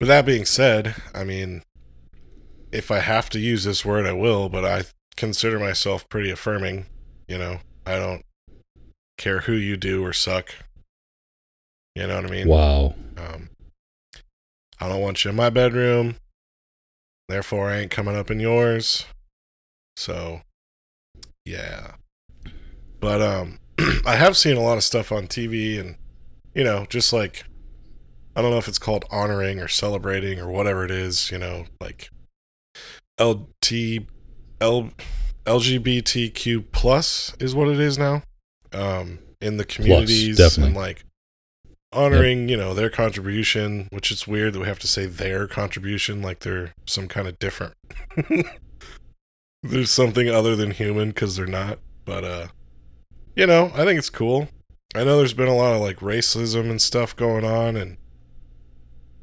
with 0.00 0.08
that 0.08 0.26
being 0.26 0.44
said, 0.44 0.94
I 1.14 1.24
mean, 1.24 1.62
if 2.70 2.90
I 2.90 3.00
have 3.00 3.30
to 3.30 3.40
use 3.40 3.64
this 3.64 3.84
word, 3.84 4.06
I 4.06 4.12
will, 4.12 4.48
but 4.48 4.64
I 4.64 4.84
consider 5.16 5.58
myself 5.58 6.08
pretty 6.08 6.30
affirming. 6.30 6.86
You 7.26 7.38
know, 7.38 7.58
I 7.86 7.96
don't 7.96 8.22
care 9.16 9.40
who 9.40 9.52
you 9.52 9.76
do 9.76 10.04
or 10.04 10.12
suck. 10.12 10.54
You 11.94 12.06
know 12.06 12.16
what 12.16 12.26
I 12.26 12.30
mean? 12.30 12.48
Wow. 12.48 12.94
Um, 13.16 13.50
I 14.80 14.88
don't 14.88 15.00
want 15.00 15.24
you 15.24 15.30
in 15.30 15.36
my 15.36 15.50
bedroom. 15.50 16.16
Therefore, 17.28 17.68
I 17.68 17.78
ain't 17.78 17.90
coming 17.90 18.16
up 18.16 18.30
in 18.30 18.40
yours. 18.40 19.04
So, 19.96 20.40
yeah. 21.44 21.92
But 23.00 23.20
um, 23.20 23.58
I 24.06 24.16
have 24.16 24.36
seen 24.36 24.56
a 24.56 24.62
lot 24.62 24.78
of 24.78 24.84
stuff 24.84 25.12
on 25.12 25.26
TV, 25.26 25.78
and 25.78 25.96
you 26.54 26.64
know, 26.64 26.86
just 26.88 27.12
like 27.12 27.44
I 28.34 28.42
don't 28.42 28.50
know 28.50 28.58
if 28.58 28.68
it's 28.68 28.78
called 28.78 29.04
honoring 29.10 29.60
or 29.60 29.68
celebrating 29.68 30.40
or 30.40 30.48
whatever 30.48 30.84
it 30.84 30.90
is. 30.90 31.30
You 31.30 31.38
know, 31.38 31.66
like 31.80 32.10
LT 33.20 34.06
L 34.60 34.90
LGBTQ 35.44 36.64
plus 36.72 37.34
is 37.40 37.54
what 37.54 37.68
it 37.68 37.80
is 37.80 37.98
now. 37.98 38.22
Um, 38.72 39.18
in 39.40 39.56
the 39.56 39.64
communities 39.64 40.36
definitely. 40.36 40.68
and 40.68 40.76
like 40.76 41.04
honoring, 41.92 42.48
you 42.48 42.56
know, 42.56 42.74
their 42.74 42.90
contribution, 42.90 43.88
which 43.90 44.10
is 44.10 44.26
weird 44.26 44.52
that 44.52 44.60
we 44.60 44.66
have 44.66 44.78
to 44.80 44.88
say 44.88 45.06
their 45.06 45.46
contribution 45.46 46.22
like 46.22 46.40
they're 46.40 46.74
some 46.86 47.08
kind 47.08 47.26
of 47.28 47.38
different. 47.38 47.74
There's 49.62 49.90
something 49.90 50.28
other 50.28 50.54
than 50.54 50.70
human 50.70 51.08
because 51.08 51.36
they're 51.36 51.46
not. 51.46 51.78
But 52.04 52.24
uh, 52.24 52.46
you 53.34 53.46
know, 53.46 53.70
I 53.74 53.84
think 53.84 53.98
it's 53.98 54.10
cool. 54.10 54.48
I 54.94 55.04
know 55.04 55.18
there's 55.18 55.34
been 55.34 55.48
a 55.48 55.54
lot 55.54 55.74
of 55.74 55.82
like 55.82 55.98
racism 55.98 56.70
and 56.70 56.80
stuff 56.80 57.14
going 57.14 57.44
on, 57.44 57.76
and 57.76 57.98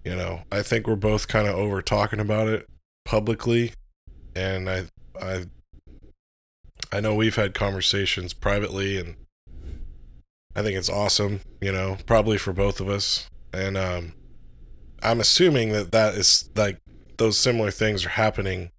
you 0.04 0.16
know, 0.16 0.44
I 0.52 0.62
think 0.62 0.88
we're 0.88 0.96
both 0.96 1.28
kind 1.28 1.48
of 1.48 1.56
over 1.56 1.82
talking 1.82 2.20
about 2.20 2.48
it 2.48 2.68
publicly, 3.04 3.74
and 4.36 4.70
I, 4.70 4.84
I, 5.20 5.46
I 6.92 7.00
know 7.00 7.16
we've 7.16 7.36
had 7.36 7.56
conversations 7.56 8.34
privately, 8.34 9.00
and 9.00 9.16
I 10.56 10.62
think 10.62 10.78
it's 10.78 10.90
awesome. 10.90 11.42
You 11.62 11.72
know, 11.72 11.98
probably 12.06 12.38
for 12.38 12.54
both 12.54 12.80
of 12.80 12.90
us, 12.90 13.30
and 13.54 13.78
um, 13.78 14.14
I'm 15.04 15.20
assuming 15.20 15.72
that 15.74 15.92
that 15.92 16.16
is 16.16 16.50
like 16.56 16.80
those 17.18 17.38
similar 17.38 17.72
things 17.72 18.06
are 18.06 18.10
happening 18.10 18.72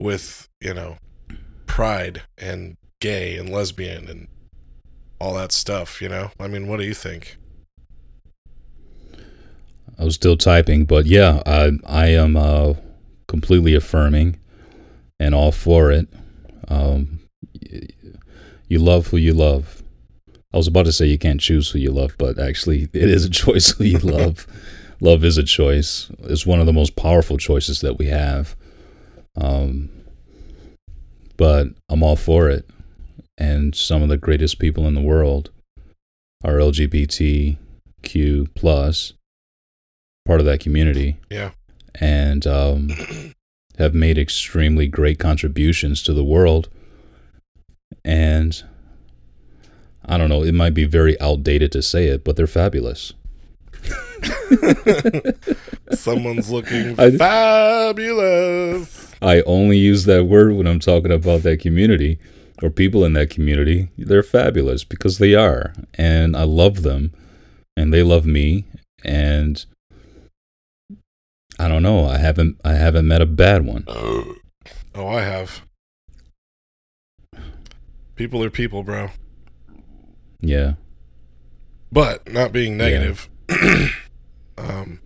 with 0.00 0.48
you 0.60 0.74
know 0.74 0.98
pride 1.66 2.22
and 2.36 2.76
gay 3.00 3.36
and 3.36 3.50
lesbian 3.50 4.08
and 4.08 4.28
all 5.20 5.34
that 5.34 5.52
stuff 5.52 6.02
you 6.02 6.08
know 6.08 6.30
i 6.40 6.48
mean 6.48 6.66
what 6.66 6.78
do 6.78 6.84
you 6.84 6.94
think 6.94 7.36
I 9.98 10.04
was 10.04 10.14
still 10.14 10.36
typing, 10.36 10.84
but 10.86 11.06
yeah, 11.06 11.42
I 11.46 11.72
I 11.86 12.06
am 12.06 12.36
uh, 12.36 12.74
completely 13.28 13.74
affirming 13.74 14.38
and 15.20 15.34
all 15.34 15.52
for 15.52 15.92
it. 15.92 16.08
Um, 16.66 17.20
you 18.68 18.78
love 18.78 19.08
who 19.08 19.18
you 19.18 19.34
love. 19.34 19.83
I 20.54 20.56
was 20.56 20.68
about 20.68 20.84
to 20.84 20.92
say 20.92 21.06
you 21.06 21.18
can't 21.18 21.40
choose 21.40 21.70
who 21.70 21.80
you 21.80 21.90
love, 21.90 22.14
but 22.16 22.38
actually, 22.38 22.88
it 22.92 23.10
is 23.10 23.24
a 23.24 23.30
choice 23.42 23.72
who 23.72 23.82
you 23.82 23.98
love. 23.98 24.46
love 25.00 25.24
is 25.24 25.36
a 25.36 25.42
choice. 25.42 26.10
It's 26.20 26.46
one 26.46 26.60
of 26.60 26.66
the 26.66 26.72
most 26.72 26.94
powerful 26.94 27.36
choices 27.38 27.80
that 27.80 27.98
we 27.98 28.06
have. 28.06 28.54
Um, 29.36 29.90
but 31.36 31.68
I'm 31.88 32.04
all 32.04 32.14
for 32.14 32.48
it. 32.48 32.70
And 33.36 33.74
some 33.74 34.00
of 34.00 34.08
the 34.08 34.16
greatest 34.16 34.60
people 34.60 34.86
in 34.86 34.94
the 34.94 35.00
world 35.00 35.50
are 36.44 36.54
LGBTQ 36.54 37.58
plus 38.54 39.14
part 40.24 40.40
of 40.40 40.46
that 40.46 40.60
community 40.60 41.18
yeah 41.28 41.50
and 41.96 42.46
um, 42.46 42.90
have 43.78 43.94
made 43.94 44.18
extremely 44.18 44.86
great 44.86 45.18
contributions 45.18 46.02
to 46.02 46.12
the 46.12 46.24
world. 46.24 46.68
And 48.04 48.62
I 50.06 50.18
don't 50.18 50.28
know, 50.28 50.42
it 50.42 50.52
might 50.54 50.74
be 50.74 50.84
very 50.84 51.18
outdated 51.20 51.72
to 51.72 51.82
say 51.82 52.08
it, 52.08 52.24
but 52.24 52.36
they're 52.36 52.46
fabulous. 52.46 53.12
someone's 55.92 56.50
looking 56.50 56.94
I- 56.98 57.10
fabulous 57.16 59.14
I 59.20 59.40
only 59.42 59.76
use 59.78 60.04
that 60.04 60.24
word 60.24 60.54
when 60.54 60.66
I'm 60.66 60.80
talking 60.80 61.12
about 61.12 61.42
that 61.42 61.60
community 61.60 62.18
or 62.62 62.70
people 62.70 63.04
in 63.04 63.14
that 63.14 63.30
community. 63.30 63.88
They're 63.98 64.22
fabulous 64.22 64.84
because 64.84 65.18
they 65.18 65.34
are. 65.34 65.72
And 65.94 66.36
I 66.36 66.44
love 66.44 66.82
them 66.82 67.12
and 67.76 67.92
they 67.92 68.02
love 68.02 68.26
me 68.26 68.64
and 69.04 69.64
I 71.58 71.68
don't 71.68 71.82
know, 71.82 72.06
I 72.06 72.18
haven't 72.18 72.60
I 72.64 72.72
haven't 72.74 73.08
met 73.08 73.22
a 73.22 73.26
bad 73.26 73.64
one. 73.64 73.84
oh 73.88 74.34
i 75.08 75.22
have 75.22 75.62
people 78.16 78.42
are 78.44 78.50
people 78.50 78.82
bro 78.84 79.10
Yeah. 80.46 80.74
but 81.90 82.30
not 82.30 82.52
being 82.52 82.76
negative 82.76 83.28
um 84.58 85.00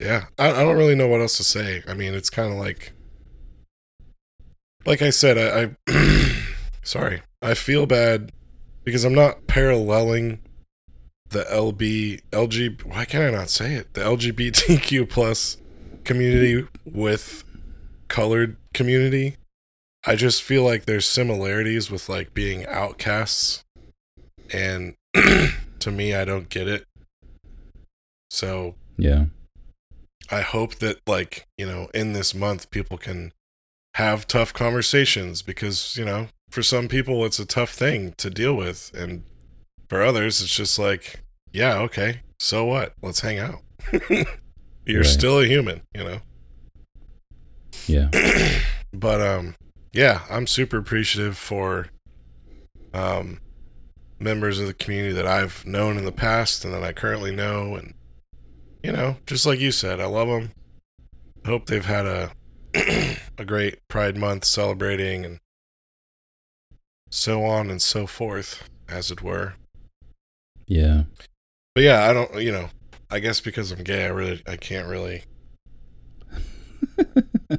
yeah 0.00 0.24
I, 0.38 0.50
I 0.50 0.62
don't 0.62 0.76
really 0.76 0.94
know 0.94 1.08
what 1.08 1.20
else 1.20 1.36
to 1.36 1.44
say. 1.44 1.82
I 1.86 1.94
mean 1.94 2.14
it's 2.14 2.30
kind 2.30 2.52
of 2.52 2.58
like 2.58 2.92
like 4.84 5.00
i 5.00 5.10
said 5.10 5.38
i, 5.38 5.74
I 5.92 6.32
sorry 6.82 7.22
i 7.40 7.54
feel 7.54 7.86
bad 7.86 8.32
because 8.82 9.04
i'm 9.04 9.14
not 9.14 9.46
paralleling 9.46 10.40
the 11.28 11.44
lb 11.44 12.20
lg 12.32 12.84
why 12.84 13.04
can 13.04 13.22
i 13.22 13.30
not 13.30 13.48
say 13.48 13.74
it? 13.74 13.94
The 13.94 14.00
lgbtq 14.02 15.08
plus 15.08 15.56
community 16.04 16.66
with 16.84 17.44
colored 18.08 18.56
community. 18.74 19.36
I 20.04 20.16
just 20.16 20.42
feel 20.42 20.64
like 20.64 20.84
there's 20.84 21.06
similarities 21.06 21.90
with 21.90 22.08
like 22.08 22.34
being 22.34 22.66
outcasts 22.66 23.62
and 24.52 24.94
to 25.78 25.90
me 25.90 26.14
i 26.14 26.24
don't 26.24 26.48
get 26.48 26.68
it 26.68 26.84
so 28.30 28.74
Yeah. 28.96 29.26
i 30.30 30.40
hope 30.40 30.76
that 30.76 30.98
like 31.06 31.44
you 31.58 31.66
know 31.66 31.88
in 31.94 32.12
this 32.12 32.34
month 32.34 32.70
people 32.70 32.98
can 32.98 33.32
have 33.96 34.26
tough 34.26 34.52
conversations 34.54 35.42
because 35.42 35.96
you 35.96 36.04
know 36.04 36.28
for 36.50 36.62
some 36.62 36.88
people 36.88 37.24
it's 37.24 37.38
a 37.38 37.44
tough 37.46 37.70
thing 37.70 38.14
to 38.18 38.30
deal 38.30 38.54
with 38.54 38.90
and 38.96 39.22
for 39.88 40.02
others 40.02 40.40
it's 40.40 40.54
just 40.54 40.78
like 40.78 41.20
yeah 41.52 41.76
okay 41.78 42.20
so 42.38 42.64
what 42.64 42.94
let's 43.02 43.20
hang 43.20 43.38
out 43.38 43.60
you're 44.86 45.02
Right. 45.02 45.06
still 45.06 45.38
a 45.40 45.46
human 45.46 45.82
you 45.94 46.04
know 46.04 46.18
Yeah. 47.86 48.10
but 48.92 49.20
um 49.20 49.54
yeah 49.92 50.22
i'm 50.30 50.46
super 50.46 50.78
appreciative 50.78 51.36
for 51.36 51.88
um 52.94 53.40
members 54.22 54.58
of 54.58 54.66
the 54.66 54.74
community 54.74 55.12
that 55.12 55.26
i've 55.26 55.66
known 55.66 55.96
in 55.96 56.04
the 56.04 56.12
past 56.12 56.64
and 56.64 56.72
that 56.72 56.82
i 56.82 56.92
currently 56.92 57.34
know 57.34 57.74
and 57.74 57.94
you 58.82 58.92
know 58.92 59.16
just 59.26 59.46
like 59.46 59.60
you 59.60 59.72
said 59.72 60.00
i 60.00 60.06
love 60.06 60.28
them 60.28 60.52
i 61.44 61.48
hope 61.48 61.66
they've 61.66 61.86
had 61.86 62.06
a 62.06 62.32
a 63.38 63.44
great 63.44 63.86
pride 63.88 64.16
month 64.16 64.44
celebrating 64.44 65.24
and 65.24 65.38
so 67.10 67.44
on 67.44 67.70
and 67.70 67.82
so 67.82 68.06
forth 68.06 68.68
as 68.88 69.10
it 69.10 69.22
were 69.22 69.54
Yeah. 70.66 71.04
But 71.74 71.84
yeah, 71.84 72.08
I 72.08 72.12
don't. 72.12 72.34
You 72.40 72.52
know, 72.52 72.70
I 73.10 73.18
guess 73.18 73.40
because 73.40 73.72
I'm 73.72 73.82
gay, 73.82 74.04
I 74.04 74.08
really, 74.08 74.42
I 74.46 74.56
can't 74.56 74.88
really. 74.88 75.24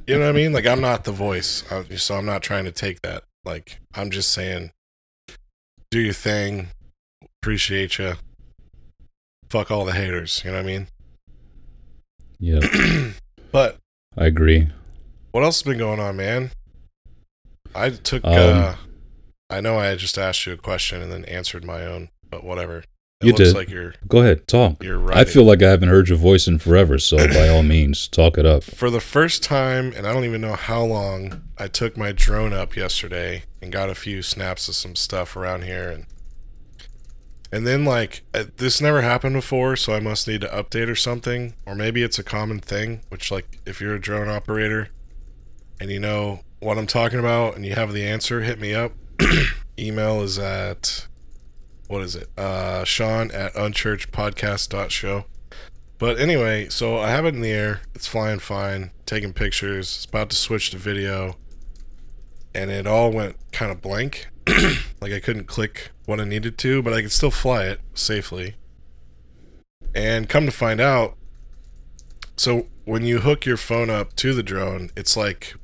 you 0.06 0.18
know 0.18 0.20
what 0.20 0.28
I 0.28 0.32
mean? 0.32 0.52
Like 0.52 0.66
I'm 0.66 0.80
not 0.80 1.04
the 1.04 1.12
voice, 1.12 1.64
so 1.96 2.16
I'm 2.16 2.26
not 2.26 2.42
trying 2.42 2.64
to 2.64 2.72
take 2.72 3.02
that. 3.02 3.24
Like 3.44 3.80
I'm 3.94 4.10
just 4.10 4.30
saying, 4.30 4.72
do 5.94 6.00
your 6.00 6.12
thing. 6.12 6.70
Appreciate 7.40 7.98
you. 7.98 8.14
Fuck 9.48 9.70
all 9.70 9.84
the 9.84 9.92
haters. 9.92 10.42
You 10.44 10.50
know 10.50 10.56
what 10.56 10.64
I 10.64 10.66
mean? 10.66 10.88
Yeah. 12.40 12.60
But 13.52 13.76
I 14.18 14.26
agree. 14.26 14.66
what 15.30 15.44
else 15.44 15.58
has 15.58 15.62
been 15.62 15.78
going 15.78 16.00
on, 16.00 16.16
man? 16.16 16.50
I 17.72 17.90
took. 17.90 18.24
Um, 18.24 18.32
uh 18.34 18.74
I 19.48 19.60
know 19.60 19.78
I 19.78 19.94
just 19.94 20.18
asked 20.18 20.44
you 20.44 20.54
a 20.54 20.56
question 20.56 21.00
and 21.00 21.12
then 21.12 21.24
answered 21.26 21.64
my 21.64 21.86
own, 21.86 22.08
but 22.28 22.42
whatever. 22.42 22.82
It 23.20 23.26
You 23.26 23.32
looks 23.32 23.44
did. 23.44 23.54
like 23.56 23.70
you're 23.70 23.94
Go 24.08 24.18
ahead, 24.20 24.46
talk. 24.48 24.82
you're 24.82 24.98
right. 24.98 25.16
I 25.18 25.24
feel 25.24 25.44
like 25.44 25.62
I 25.62 25.70
haven't 25.70 25.88
heard 25.88 26.08
your 26.08 26.18
voice 26.18 26.46
in 26.46 26.58
forever, 26.58 26.98
so 26.98 27.16
by 27.28 27.48
all 27.48 27.62
means, 27.62 28.08
talk 28.08 28.36
it 28.36 28.44
up. 28.44 28.64
for 28.64 28.90
the 28.90 29.00
first 29.00 29.42
time, 29.42 29.92
and 29.96 30.06
I 30.06 30.12
don't 30.12 30.24
even 30.24 30.40
know 30.40 30.54
how 30.54 30.82
long, 30.84 31.42
I 31.56 31.68
took 31.68 31.96
my 31.96 32.12
drone 32.12 32.52
up 32.52 32.76
yesterday 32.76 33.44
and 33.62 33.70
got 33.72 33.88
a 33.88 33.94
few 33.94 34.20
snaps 34.22 34.68
of 34.68 34.74
some 34.74 34.96
stuff 34.96 35.36
around 35.36 35.62
here, 35.64 35.88
and 35.90 36.06
and 37.52 37.64
then 37.66 37.84
like 37.84 38.22
uh, 38.34 38.44
this 38.56 38.80
never 38.80 39.02
happened 39.02 39.34
before, 39.34 39.76
so 39.76 39.94
I 39.94 40.00
must 40.00 40.26
need 40.26 40.40
to 40.40 40.48
update 40.48 40.88
or 40.88 40.96
something, 40.96 41.54
or 41.64 41.76
maybe 41.76 42.02
it's 42.02 42.18
a 42.18 42.24
common 42.24 42.58
thing. 42.58 43.02
Which 43.10 43.30
like 43.30 43.60
if 43.64 43.80
you're 43.80 43.94
a 43.94 44.00
drone 44.00 44.28
operator 44.28 44.88
and 45.80 45.88
you 45.88 46.00
know 46.00 46.40
what 46.58 46.78
I'm 46.78 46.88
talking 46.88 47.20
about 47.20 47.54
and 47.54 47.64
you 47.64 47.74
have 47.74 47.92
the 47.92 48.04
answer, 48.04 48.40
hit 48.42 48.58
me 48.58 48.74
up. 48.74 48.92
Email 49.78 50.20
is 50.22 50.36
at 50.38 51.06
what 51.94 52.02
is 52.02 52.16
it? 52.16 52.28
Uh, 52.36 52.82
Sean 52.82 53.30
at 53.30 53.54
unchurchpodcast.show. 53.54 55.26
But 55.98 56.18
anyway, 56.18 56.68
so 56.68 56.98
I 56.98 57.10
have 57.10 57.24
it 57.24 57.36
in 57.36 57.40
the 57.40 57.52
air. 57.52 57.82
It's 57.94 58.08
flying 58.08 58.40
fine, 58.40 58.90
taking 59.06 59.32
pictures. 59.32 59.94
It's 59.94 60.04
about 60.04 60.28
to 60.30 60.36
switch 60.36 60.70
to 60.70 60.76
video. 60.76 61.36
And 62.52 62.72
it 62.72 62.88
all 62.88 63.12
went 63.12 63.36
kind 63.52 63.70
of 63.70 63.80
blank. 63.80 64.26
like 65.00 65.12
I 65.12 65.20
couldn't 65.20 65.46
click 65.46 65.90
what 66.04 66.20
I 66.20 66.24
needed 66.24 66.58
to, 66.58 66.82
but 66.82 66.92
I 66.92 67.00
could 67.00 67.12
still 67.12 67.30
fly 67.30 67.66
it 67.66 67.80
safely. 67.94 68.56
And 69.94 70.28
come 70.28 70.46
to 70.46 70.52
find 70.52 70.80
out, 70.80 71.16
so 72.36 72.66
when 72.84 73.04
you 73.04 73.20
hook 73.20 73.46
your 73.46 73.56
phone 73.56 73.88
up 73.88 74.16
to 74.16 74.34
the 74.34 74.42
drone, 74.42 74.90
it's 74.96 75.16
like 75.16 75.54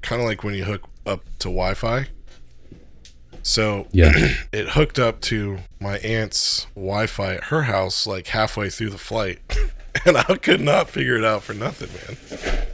kind 0.00 0.22
of 0.22 0.26
like 0.26 0.42
when 0.42 0.54
you 0.54 0.64
hook 0.64 0.88
up 1.04 1.26
to 1.40 1.48
Wi 1.48 1.74
Fi. 1.74 2.06
So 3.48 3.88
Yeah. 3.92 4.12
it 4.52 4.70
hooked 4.70 4.98
up 4.98 5.22
to 5.22 5.60
my 5.80 5.96
aunt's 6.00 6.66
Wi-Fi 6.74 7.36
at 7.36 7.44
her 7.44 7.62
house 7.62 8.06
like 8.06 8.26
halfway 8.26 8.68
through 8.68 8.90
the 8.90 8.98
flight, 8.98 9.40
and 10.04 10.18
I 10.18 10.36
could 10.36 10.60
not 10.60 10.90
figure 10.90 11.16
it 11.16 11.24
out 11.24 11.44
for 11.44 11.54
nothing, 11.54 11.88
man. 11.96 12.66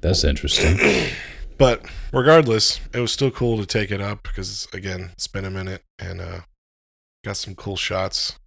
That's 0.00 0.24
interesting. 0.24 0.76
But 1.56 1.84
regardless, 2.10 2.80
it 2.94 3.00
was 3.00 3.12
still 3.12 3.30
cool 3.30 3.58
to 3.58 3.66
take 3.66 3.90
it 3.90 4.00
up 4.00 4.22
because 4.22 4.66
again, 4.72 5.10
it's 5.12 5.26
been 5.26 5.44
a 5.44 5.50
minute 5.50 5.82
and 5.98 6.18
uh, 6.18 6.40
got 7.22 7.36
some 7.36 7.54
cool 7.54 7.76
shots. 7.76 8.38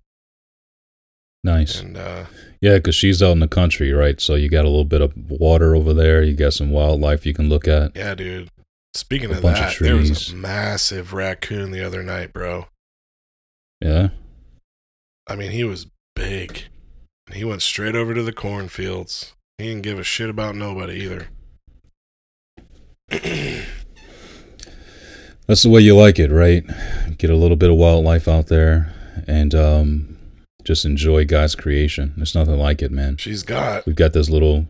Nice. 1.44 1.80
And 1.80 1.96
uh, 1.96 2.26
Yeah, 2.60 2.78
because 2.78 2.96
she's 2.96 3.22
out 3.22 3.34
in 3.34 3.40
the 3.40 3.48
country, 3.48 3.94
right? 3.94 4.20
So 4.20 4.34
you 4.34 4.50
got 4.50 4.66
a 4.66 4.68
little 4.68 4.84
bit 4.84 5.02
of 5.02 5.14
water 5.30 5.76
over 5.76 5.94
there. 5.94 6.24
You 6.24 6.36
got 6.36 6.54
some 6.54 6.72
wildlife 6.72 7.24
you 7.24 7.36
can 7.36 7.50
look 7.50 7.68
at. 7.68 7.96
yeah, 7.96 8.16
dude. 8.16 8.50
Speaking 8.94 9.32
of 9.32 9.42
bunch 9.42 9.60
of 9.60 9.66
that, 9.66 9.80
there 9.80 9.96
was 9.96 10.32
a 10.32 10.36
massive 10.36 11.14
raccoon 11.14 11.72
the 11.72 11.84
other 11.84 12.04
night, 12.04 12.32
bro. 12.32 12.68
Yeah. 13.82 14.10
I 15.28 15.36
mean, 15.36 15.52
he 15.52 15.64
was 15.64 15.88
big. 16.16 16.64
And 17.28 17.36
he 17.36 17.44
went 17.44 17.62
straight 17.62 17.96
over 17.96 18.14
to 18.14 18.22
the 18.22 18.34
cornfields. 18.34 19.34
He 19.58 19.66
didn't 19.66 19.84
give 19.84 19.98
a 19.98 20.04
shit 20.04 20.30
about 20.30 20.56
nobody 20.56 20.96
either. 21.02 21.28
That's 25.48 25.64
the 25.64 25.70
way 25.70 25.82
you 25.82 25.96
like 25.96 26.20
it, 26.20 26.32
right? 26.32 26.64
Get 27.18 27.30
a 27.30 27.36
little 27.36 27.58
bit 27.58 27.70
of 27.70 27.76
wildlife 27.76 28.28
out 28.28 28.48
there 28.48 28.94
and 29.28 29.54
um, 29.54 30.18
just 30.64 30.86
enjoy 30.86 31.26
God's 31.26 31.56
creation. 31.56 32.14
There's 32.16 32.36
nothing 32.36 32.58
like 32.58 32.82
it, 32.82 32.92
man. 32.92 33.18
She's 33.18 33.44
got. 33.44 33.86
We've 33.86 33.96
got 33.96 34.14
this 34.14 34.30
little. 34.30 34.68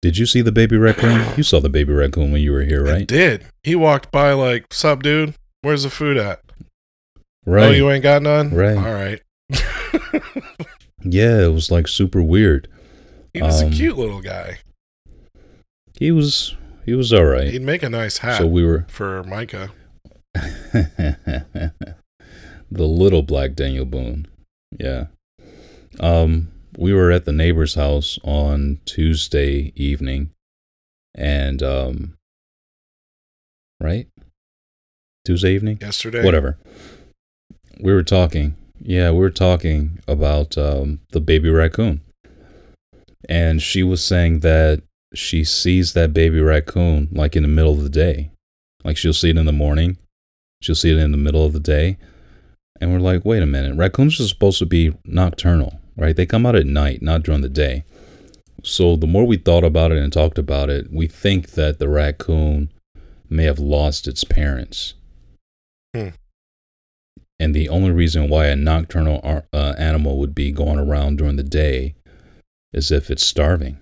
Did 0.00 0.16
you 0.18 0.26
see 0.26 0.40
the 0.42 0.52
baby 0.52 0.76
raccoon? 0.76 1.24
You 1.36 1.42
saw 1.42 1.60
the 1.60 1.68
baby 1.68 1.92
raccoon 1.92 2.30
when 2.32 2.40
you 2.42 2.52
were 2.52 2.62
here, 2.62 2.86
I 2.86 2.92
right? 2.92 3.06
did. 3.06 3.46
He 3.62 3.74
walked 3.74 4.10
by 4.12 4.32
like, 4.32 4.72
"Sup, 4.72 5.02
dude? 5.02 5.34
Where's 5.62 5.82
the 5.82 5.90
food 5.90 6.16
at? 6.16 6.40
Right. 7.46 7.64
Oh, 7.68 7.70
you 7.70 7.90
ain't 7.90 8.02
got 8.02 8.22
none. 8.22 8.54
Right. 8.54 8.76
All 8.76 8.92
right. 8.94 9.20
yeah, 11.02 11.42
it 11.44 11.52
was 11.52 11.70
like 11.70 11.88
super 11.88 12.22
weird. 12.22 12.68
he 13.32 13.42
was 13.42 13.62
Um, 13.62 13.68
a 13.72 13.74
cute 13.74 13.96
little 13.98 14.20
guy. 14.20 14.58
He 15.98 16.12
was 16.12 16.54
he 16.84 16.94
was 16.94 17.12
all 17.12 17.24
right. 17.24 17.48
He'd 17.50 17.62
make 17.62 17.82
a 17.82 17.88
nice 17.88 18.18
hat 18.18 18.38
So 18.38 18.46
we 18.46 18.64
were 18.64 18.84
for 18.88 19.24
Micah. 19.24 19.70
the 20.34 21.72
little 22.70 23.22
black 23.22 23.54
Daniel 23.54 23.84
Boone. 23.84 24.26
Yeah. 24.78 25.06
Um 26.00 26.50
we 26.76 26.92
were 26.92 27.10
at 27.10 27.24
the 27.24 27.32
neighbor's 27.32 27.74
house 27.74 28.18
on 28.24 28.80
Tuesday 28.84 29.72
evening 29.76 30.30
and 31.14 31.62
um 31.62 32.14
right? 33.80 34.08
Tuesday 35.24 35.54
evening? 35.54 35.78
Yesterday. 35.80 36.24
Whatever. 36.24 36.58
We 37.80 37.92
were 37.92 38.02
talking. 38.02 38.56
Yeah, 38.80 39.10
we 39.10 39.18
were 39.18 39.30
talking 39.30 40.00
about 40.08 40.56
um 40.58 41.00
the 41.12 41.20
baby 41.20 41.50
raccoon. 41.50 42.00
And 43.28 43.60
she 43.60 43.82
was 43.82 44.02
saying 44.04 44.40
that 44.40 44.82
she 45.14 45.44
sees 45.44 45.92
that 45.92 46.12
baby 46.12 46.40
raccoon 46.40 47.08
like 47.12 47.36
in 47.36 47.42
the 47.42 47.48
middle 47.48 47.72
of 47.72 47.82
the 47.82 47.88
day. 47.88 48.30
Like 48.84 48.96
she'll 48.96 49.12
see 49.12 49.30
it 49.30 49.36
in 49.36 49.46
the 49.46 49.52
morning, 49.52 49.98
she'll 50.62 50.74
see 50.74 50.90
it 50.90 50.98
in 50.98 51.10
the 51.10 51.18
middle 51.18 51.44
of 51.44 51.52
the 51.52 51.60
day. 51.60 51.98
And 52.80 52.92
we're 52.92 53.00
like, 53.00 53.24
wait 53.24 53.42
a 53.42 53.46
minute, 53.46 53.76
raccoons 53.76 54.20
are 54.20 54.28
supposed 54.28 54.60
to 54.60 54.66
be 54.66 54.94
nocturnal, 55.04 55.77
right? 55.98 56.16
They 56.16 56.24
come 56.24 56.46
out 56.46 56.56
at 56.56 56.66
night, 56.66 57.02
not 57.02 57.22
during 57.22 57.42
the 57.42 57.48
day. 57.48 57.84
So 58.62 58.96
the 58.96 59.06
more 59.06 59.26
we 59.26 59.36
thought 59.36 59.64
about 59.64 59.92
it 59.92 59.98
and 59.98 60.12
talked 60.12 60.38
about 60.38 60.70
it, 60.70 60.90
we 60.90 61.06
think 61.06 61.50
that 61.50 61.78
the 61.78 61.88
raccoon 61.88 62.70
may 63.28 63.44
have 63.44 63.58
lost 63.58 64.08
its 64.08 64.24
parents. 64.24 64.94
Hmm. 65.94 66.08
And 67.38 67.54
the 67.54 67.68
only 67.68 67.90
reason 67.90 68.28
why 68.28 68.46
a 68.46 68.56
nocturnal 68.56 69.20
ar- 69.22 69.44
uh, 69.52 69.74
animal 69.78 70.18
would 70.18 70.34
be 70.34 70.50
going 70.50 70.78
around 70.78 71.18
during 71.18 71.36
the 71.36 71.44
day 71.44 71.94
is 72.72 72.90
if 72.90 73.10
it's 73.10 73.24
starving. 73.24 73.78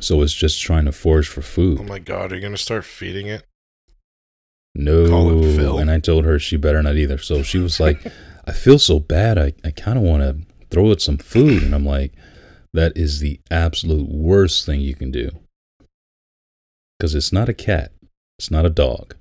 So 0.00 0.22
it's 0.22 0.34
just 0.34 0.62
trying 0.62 0.86
to 0.86 0.92
forage 0.92 1.28
for 1.28 1.42
food. 1.42 1.80
Oh 1.80 1.84
my 1.84 1.98
god, 1.98 2.32
are 2.32 2.36
you 2.36 2.40
gonna 2.40 2.56
start 2.56 2.84
feeding 2.84 3.26
it? 3.26 3.44
No. 4.74 5.08
Call 5.08 5.44
it 5.44 5.56
Phil. 5.56 5.78
And 5.78 5.90
I 5.90 6.00
told 6.00 6.24
her 6.24 6.38
she 6.38 6.56
better 6.56 6.82
not 6.82 6.96
either. 6.96 7.18
So 7.18 7.42
she 7.42 7.58
was 7.58 7.78
like, 7.78 8.00
I 8.46 8.52
feel 8.52 8.78
so 8.78 8.98
bad. 9.00 9.38
I, 9.38 9.52
I 9.64 9.70
kind 9.70 9.96
of 9.98 10.04
want 10.04 10.22
to 10.22 10.36
throw 10.70 10.90
it 10.90 11.00
some 11.00 11.16
food. 11.18 11.62
And 11.62 11.74
I'm 11.74 11.86
like, 11.86 12.12
that 12.72 12.96
is 12.96 13.20
the 13.20 13.40
absolute 13.50 14.08
worst 14.08 14.66
thing 14.66 14.80
you 14.80 14.94
can 14.94 15.10
do. 15.10 15.30
Because 16.98 17.14
it's 17.14 17.32
not 17.32 17.48
a 17.48 17.54
cat, 17.54 17.92
it's 18.38 18.50
not 18.50 18.64
a 18.66 18.70
dog, 18.70 19.14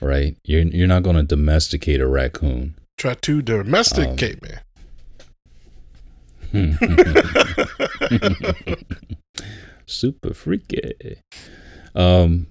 right? 0.00 0.36
You're, 0.44 0.62
you're 0.62 0.86
not 0.86 1.02
going 1.02 1.16
to 1.16 1.22
domesticate 1.22 2.00
a 2.00 2.06
raccoon. 2.06 2.76
Try 2.98 3.14
to 3.14 3.42
domesticate 3.42 4.38
Um, 4.42 4.48
me. 6.52 6.76
Super 9.86 10.32
freaky. 10.34 11.16
Um, 11.94 12.46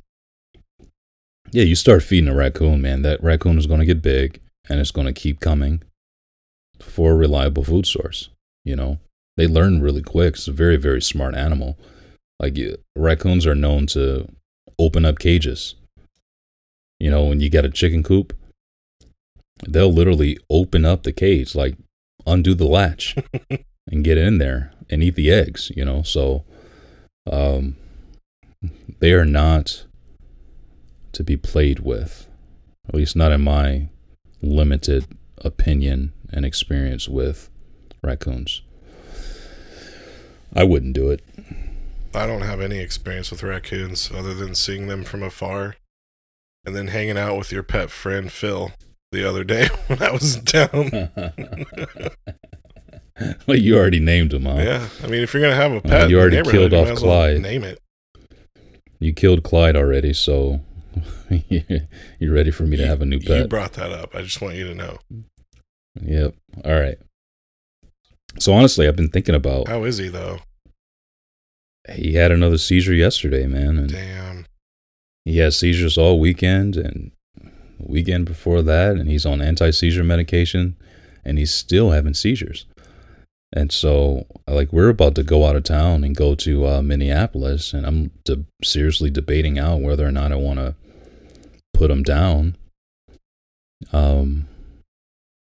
yeah, 1.52 1.64
you 1.64 1.76
start 1.76 2.04
feeding 2.04 2.30
a 2.30 2.36
raccoon, 2.36 2.82
man. 2.82 3.02
That 3.04 3.24
raccoon 3.24 3.58
is 3.58 3.66
going 3.68 3.80
to 3.80 3.86
get 3.86 4.02
big 4.02 4.40
and 4.70 4.80
it's 4.80 4.92
going 4.92 5.08
to 5.08 5.14
keep 5.14 5.40
coming 5.40 5.84
for 6.80 7.12
a 7.12 7.16
reliable 7.16 7.64
food 7.64 7.86
source. 7.86 8.30
You 8.64 8.76
know, 8.76 9.00
they 9.38 9.48
learn 9.48 9.82
really 9.82 10.02
quick. 10.02 10.36
It's 10.36 10.48
a 10.48 10.52
very, 10.52 10.78
very 10.78 11.02
smart 11.02 11.36
animal. 11.36 11.78
Like 12.40 12.58
raccoons 12.96 13.46
are 13.46 13.56
known 13.56 13.88
to 13.88 14.28
open 14.80 15.06
up 15.06 15.20
cages. 15.20 15.76
You 17.00 17.10
know, 17.10 17.26
when 17.26 17.40
you 17.40 17.50
get 17.50 17.66
a 17.66 17.70
chicken 17.70 18.04
coop, 18.04 18.34
they'll 19.68 19.92
literally 19.92 20.38
open 20.50 20.86
up 20.86 21.04
the 21.04 21.14
cage, 21.14 21.56
like 21.56 21.76
undo 22.26 22.54
the 22.54 22.68
latch 22.68 23.16
and 23.88 24.04
get 24.04 24.18
in 24.18 24.38
there 24.38 24.72
and 24.90 25.04
eat 25.04 25.16
the 25.16 25.32
eggs, 25.32 25.72
you 25.76 25.84
know. 25.84 26.04
So 26.04 26.46
um 27.30 27.76
they 29.00 29.14
are 29.14 29.26
not 29.26 29.86
to 31.14 31.24
be 31.24 31.38
played 31.38 31.80
with. 31.80 32.28
At 32.88 32.96
least 32.96 33.16
not 33.16 33.32
in 33.32 33.42
my 33.42 33.90
limited 34.44 35.08
opinion 35.38 36.14
and 36.32 36.46
experience 36.46 37.08
with 37.08 37.50
raccoons. 38.04 38.62
I 40.56 40.64
wouldn't 40.64 40.94
do 40.94 41.10
it. 41.10 41.24
I 42.14 42.28
don't 42.28 42.42
have 42.42 42.62
any 42.62 42.78
experience 42.78 43.32
with 43.32 43.42
raccoons 43.42 44.12
other 44.12 44.36
than 44.36 44.54
seeing 44.54 44.88
them 44.88 45.04
from 45.04 45.24
afar 45.24 45.78
and 46.66 46.76
then 46.76 46.88
hanging 46.88 47.18
out 47.18 47.38
with 47.38 47.52
your 47.52 47.64
pet 47.64 47.90
friend 47.90 48.32
Phil 48.32 48.72
the 49.12 49.28
other 49.28 49.44
day 49.44 49.68
when 49.88 50.02
I 50.02 50.12
was 50.12 50.36
down. 50.36 51.10
well, 53.48 53.58
you 53.58 53.78
already 53.78 54.00
named 54.00 54.34
him, 54.34 54.46
huh? 54.46 54.56
Yeah, 54.58 54.88
I 55.04 55.08
mean, 55.08 55.24
if 55.24 55.34
you're 55.34 55.42
gonna 55.42 55.56
have 55.56 55.72
a 55.72 55.82
pet, 55.82 56.10
you 56.10 56.20
already 56.20 56.42
killed 56.50 56.74
off 56.74 56.88
as 56.88 57.02
well 57.02 57.12
Clyde. 57.12 57.42
Name 57.42 57.64
it. 57.64 57.80
You 59.00 59.14
killed 59.14 59.44
Clyde 59.44 59.76
already, 59.76 60.14
so 60.14 60.62
you're 62.20 62.34
ready 62.34 62.52
for 62.52 62.64
me 62.64 62.78
to 62.78 62.86
have 62.88 63.02
a 63.02 63.06
new 63.06 63.20
pet. 63.20 63.42
You 63.42 63.48
brought 63.48 63.74
that 63.74 63.92
up. 63.92 64.16
I 64.16 64.22
just 64.22 64.42
want 64.42 64.56
you 64.56 64.68
to 64.68 64.76
know. 64.76 64.98
Yep. 66.02 66.36
All 66.66 66.80
right. 66.80 66.98
So 68.40 68.54
honestly, 68.54 68.88
I've 68.88 68.96
been 68.96 69.10
thinking 69.10 69.36
about. 69.36 69.68
How 69.68 69.84
is 69.84 69.98
he 69.98 70.10
though? 70.10 70.40
He 71.92 72.14
had 72.14 72.32
another 72.32 72.58
seizure 72.58 72.94
yesterday, 72.94 73.46
man, 73.46 73.78
and 73.78 73.92
Damn. 73.92 74.46
he 75.26 75.40
had 75.40 75.54
seizures 75.54 75.98
all 75.98 76.20
weekend 76.20 76.78
and 76.78 77.12
weekend 77.78 78.26
before 78.26 78.62
that, 78.62 78.96
and 78.96 79.10
he's 79.10 79.26
on 79.26 79.42
anti-seizure 79.42 80.04
medication, 80.04 80.78
and 81.26 81.38
he's 81.38 81.54
still 81.54 81.92
having 81.92 82.14
seizures. 82.14 82.66
And 83.52 83.72
so, 83.72 84.26
like, 84.48 84.74
we're 84.74 84.90
about 84.90 85.14
to 85.16 85.24
go 85.24 85.46
out 85.46 85.56
of 85.56 85.64
town 85.64 86.04
and 86.04 86.16
go 86.16 86.36
to 86.36 86.66
uh, 86.66 86.82
Minneapolis, 86.82 87.74
and 87.74 87.86
I'm 87.86 88.12
de- 88.24 88.46
seriously 88.64 89.12
debating 89.12 89.60
out 89.60 89.82
whether 89.82 90.08
or 90.08 90.12
not 90.12 90.32
I 90.32 90.36
want 90.36 90.60
to 90.60 90.76
put 91.74 91.92
him 91.92 92.04
down 92.04 92.56
um, 93.92 94.48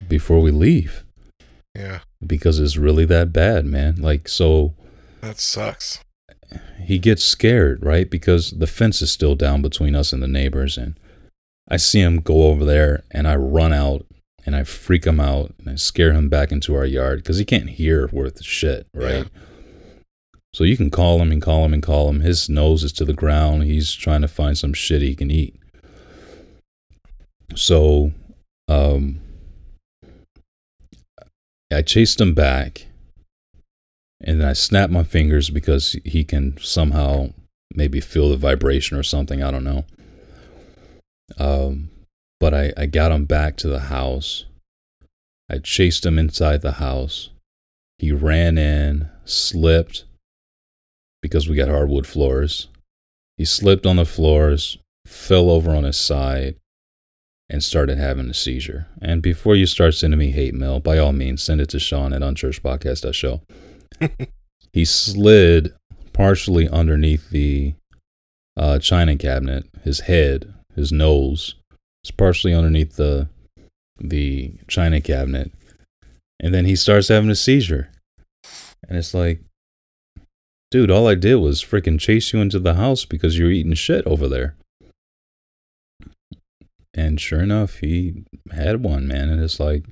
before 0.08 0.42
we 0.42 0.52
leave 0.52 1.04
Yeah, 1.76 2.00
because 2.26 2.60
it's 2.60 2.78
really 2.78 3.06
that 3.06 3.34
bad, 3.34 3.66
man. 3.66 3.96
Like, 3.98 4.28
so 4.28 4.74
that 5.22 5.40
sucks. 5.40 6.04
he 6.82 7.00
gets 7.00 7.24
scared, 7.24 7.84
right? 7.84 8.10
Because 8.10 8.52
the 8.52 8.68
fence 8.68 9.02
is 9.02 9.12
still 9.12 9.36
down 9.36 9.62
between 9.62 9.96
us 9.96 10.14
and 10.14 10.22
the 10.22 10.28
neighbors. 10.28 10.78
And 10.78 11.00
I 11.68 11.78
see 11.78 12.02
him 12.02 12.22
go 12.22 12.44
over 12.44 12.64
there 12.64 13.04
and 13.12 13.28
I 13.28 13.36
run 13.36 13.74
out 13.74 14.06
and 14.46 14.56
I 14.56 14.64
freak 14.64 15.06
him 15.06 15.20
out 15.20 15.54
and 15.60 15.70
I 15.70 15.76
scare 15.76 16.14
him 16.14 16.30
back 16.30 16.52
into 16.52 16.76
our 16.76 16.86
yard 16.86 17.20
because 17.20 17.38
he 17.38 17.46
can't 17.46 17.72
hear 17.72 18.08
worth 18.12 18.44
shit, 18.44 18.88
right? 18.94 19.26
Yeah. 19.26 19.42
So 20.54 20.64
you 20.64 20.78
can 20.78 20.90
call 20.90 21.22
him 21.22 21.32
and 21.32 21.42
call 21.42 21.66
him 21.66 21.74
and 21.74 21.84
call 21.84 22.08
him. 22.08 22.22
His 22.22 22.48
nose 22.48 22.84
is 22.84 22.94
to 22.94 23.06
the 23.06 23.14
ground. 23.14 23.64
He's 23.64 23.92
trying 23.92 24.22
to 24.22 24.28
find 24.28 24.58
some 24.58 24.74
shit 24.74 25.02
he 25.02 25.16
can 25.16 25.30
eat. 25.30 25.60
So, 27.54 28.12
um, 28.68 29.20
I 31.72 31.82
chased 31.82 32.20
him 32.22 32.34
back 32.34 32.88
and 34.22 34.42
then 34.42 34.48
I 34.48 34.54
snapped 34.54 34.92
my 34.92 35.04
fingers 35.04 35.50
because 35.50 35.98
he 36.04 36.24
can 36.24 36.58
somehow 36.60 37.30
maybe 37.74 38.00
feel 38.00 38.30
the 38.30 38.38
vibration 38.38 38.98
or 38.98 39.04
something. 39.04 39.44
I 39.44 39.52
don't 39.52 39.64
know. 39.64 39.86
Um, 41.38 41.90
but 42.40 42.54
I, 42.54 42.74
I 42.78 42.86
got 42.86 43.12
him 43.12 43.26
back 43.26 43.58
to 43.58 43.68
the 43.68 43.82
house. 43.82 44.46
I 45.50 45.60
chased 45.60 46.06
him 46.06 46.18
inside 46.18 46.62
the 46.62 46.74
house. 46.74 47.30
He 48.00 48.12
ran 48.12 48.58
in, 48.58 49.10
slipped 49.26 50.06
because 51.22 51.48
we 51.48 51.56
got 51.56 51.70
hardwood 51.70 52.08
floors. 52.08 52.68
He 53.38 53.46
slipped 53.46 53.86
on 53.86 53.98
the 53.98 54.06
floors, 54.06 54.78
fell 55.06 55.50
over 55.50 55.72
on 55.72 55.84
his 55.84 55.98
side, 55.98 56.56
and 57.50 57.64
started 57.64 57.98
having 57.98 58.30
a 58.30 58.34
seizure. 58.34 58.88
And 59.02 59.22
before 59.22 59.56
you 59.56 59.66
start 59.66 59.94
sending 59.94 60.20
me 60.20 60.32
hate 60.32 60.54
mail, 60.54 60.80
by 60.80 60.98
all 60.98 61.14
means, 61.14 61.44
send 61.44 61.62
it 61.62 61.70
to 61.70 61.80
Sean 61.80 62.14
at 62.14 62.22
unchurchpodcast.show. 62.22 63.42
he 64.74 64.86
slid 64.86 65.74
partially 66.14 66.68
underneath 66.68 67.30
the 67.30 67.74
uh, 68.58 68.80
china 68.80 69.16
cabinet. 69.16 69.66
His 69.84 70.02
head, 70.02 70.54
his 70.76 70.92
nose, 70.92 71.56
is 72.04 72.12
partially 72.12 72.54
underneath 72.54 72.96
the 72.96 73.28
the 73.98 74.54
china 74.68 75.00
cabinet, 75.00 75.52
and 76.40 76.54
then 76.54 76.66
he 76.66 76.76
starts 76.76 77.08
having 77.08 77.30
a 77.30 77.36
seizure. 77.36 77.90
And 78.88 78.98
it's 78.98 79.14
like, 79.14 79.42
dude, 80.72 80.92
all 80.92 81.08
I 81.08 81.16
did 81.16 81.36
was 81.36 81.64
freaking 81.64 82.00
chase 82.00 82.34
you 82.34 82.40
into 82.40 82.60
the 82.60 82.76
house 82.76 83.06
because 83.06 83.38
you 83.38 83.46
were 83.46 83.52
eating 83.52 83.74
shit 83.74 84.06
over 84.06 84.28
there. 84.28 84.56
And 86.96 87.20
sure 87.20 87.42
enough, 87.42 87.80
he 87.80 88.24
had 88.52 88.82
one, 88.82 89.06
man. 89.08 89.30
And 89.30 89.44
it's 89.44 89.60
like, 89.60 89.84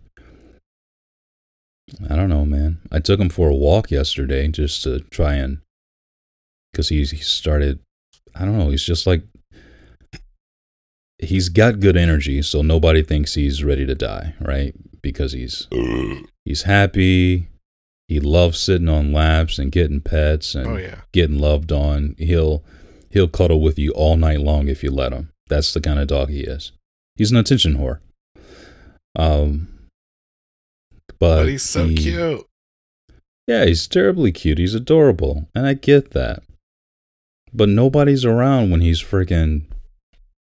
I 2.09 2.15
don't 2.15 2.29
know, 2.29 2.45
man. 2.45 2.79
I 2.91 2.99
took 2.99 3.19
him 3.19 3.29
for 3.29 3.49
a 3.49 3.55
walk 3.55 3.91
yesterday 3.91 4.47
just 4.47 4.83
to 4.83 5.01
try 5.01 5.33
and, 5.35 5.59
because 6.71 6.89
he's 6.89 7.11
he 7.11 7.17
started, 7.17 7.79
I 8.33 8.45
don't 8.45 8.57
know, 8.57 8.69
he's 8.69 8.85
just 8.85 9.05
like, 9.05 9.23
he's 11.19 11.49
got 11.49 11.81
good 11.81 11.97
energy, 11.97 12.41
so 12.41 12.61
nobody 12.61 13.03
thinks 13.03 13.33
he's 13.35 13.63
ready 13.63 13.85
to 13.85 13.95
die, 13.95 14.33
right? 14.39 14.73
Because 15.01 15.33
he's 15.33 15.67
uh. 15.71 16.21
he's 16.45 16.63
happy. 16.63 17.49
He 18.07 18.19
loves 18.19 18.59
sitting 18.59 18.89
on 18.89 19.11
laps 19.11 19.59
and 19.59 19.71
getting 19.71 20.01
pets 20.01 20.55
and 20.55 20.67
Oh 20.67 20.77
yeah. 20.77 21.01
getting 21.11 21.39
loved 21.39 21.71
on. 21.71 22.15
He'll 22.17 22.63
he'll 23.09 23.27
cuddle 23.27 23.61
with 23.61 23.77
you 23.77 23.91
all 23.91 24.15
night 24.17 24.39
long 24.39 24.67
if 24.67 24.83
you 24.83 24.91
let 24.91 25.13
him. 25.13 25.31
That's 25.47 25.73
the 25.73 25.81
kind 25.81 25.99
of 25.99 26.07
dog 26.07 26.29
he 26.29 26.41
is. 26.41 26.71
He's 27.15 27.31
an 27.31 27.37
attention 27.37 27.77
whore. 27.77 27.99
Um, 29.15 29.67
but, 31.19 31.43
But 31.43 31.47
he's 31.47 31.63
so 31.63 31.87
he- 31.87 31.95
cute. 31.95 32.45
Yeah, 33.47 33.65
he's 33.65 33.87
terribly 33.87 34.31
cute. 34.31 34.57
He's 34.57 34.73
adorable, 34.73 35.49
and 35.53 35.67
I 35.67 35.73
get 35.73 36.11
that. 36.11 36.43
But 37.53 37.67
nobody's 37.69 38.23
around 38.25 38.71
when 38.71 38.81
he's 38.81 39.01
freaking. 39.03 39.63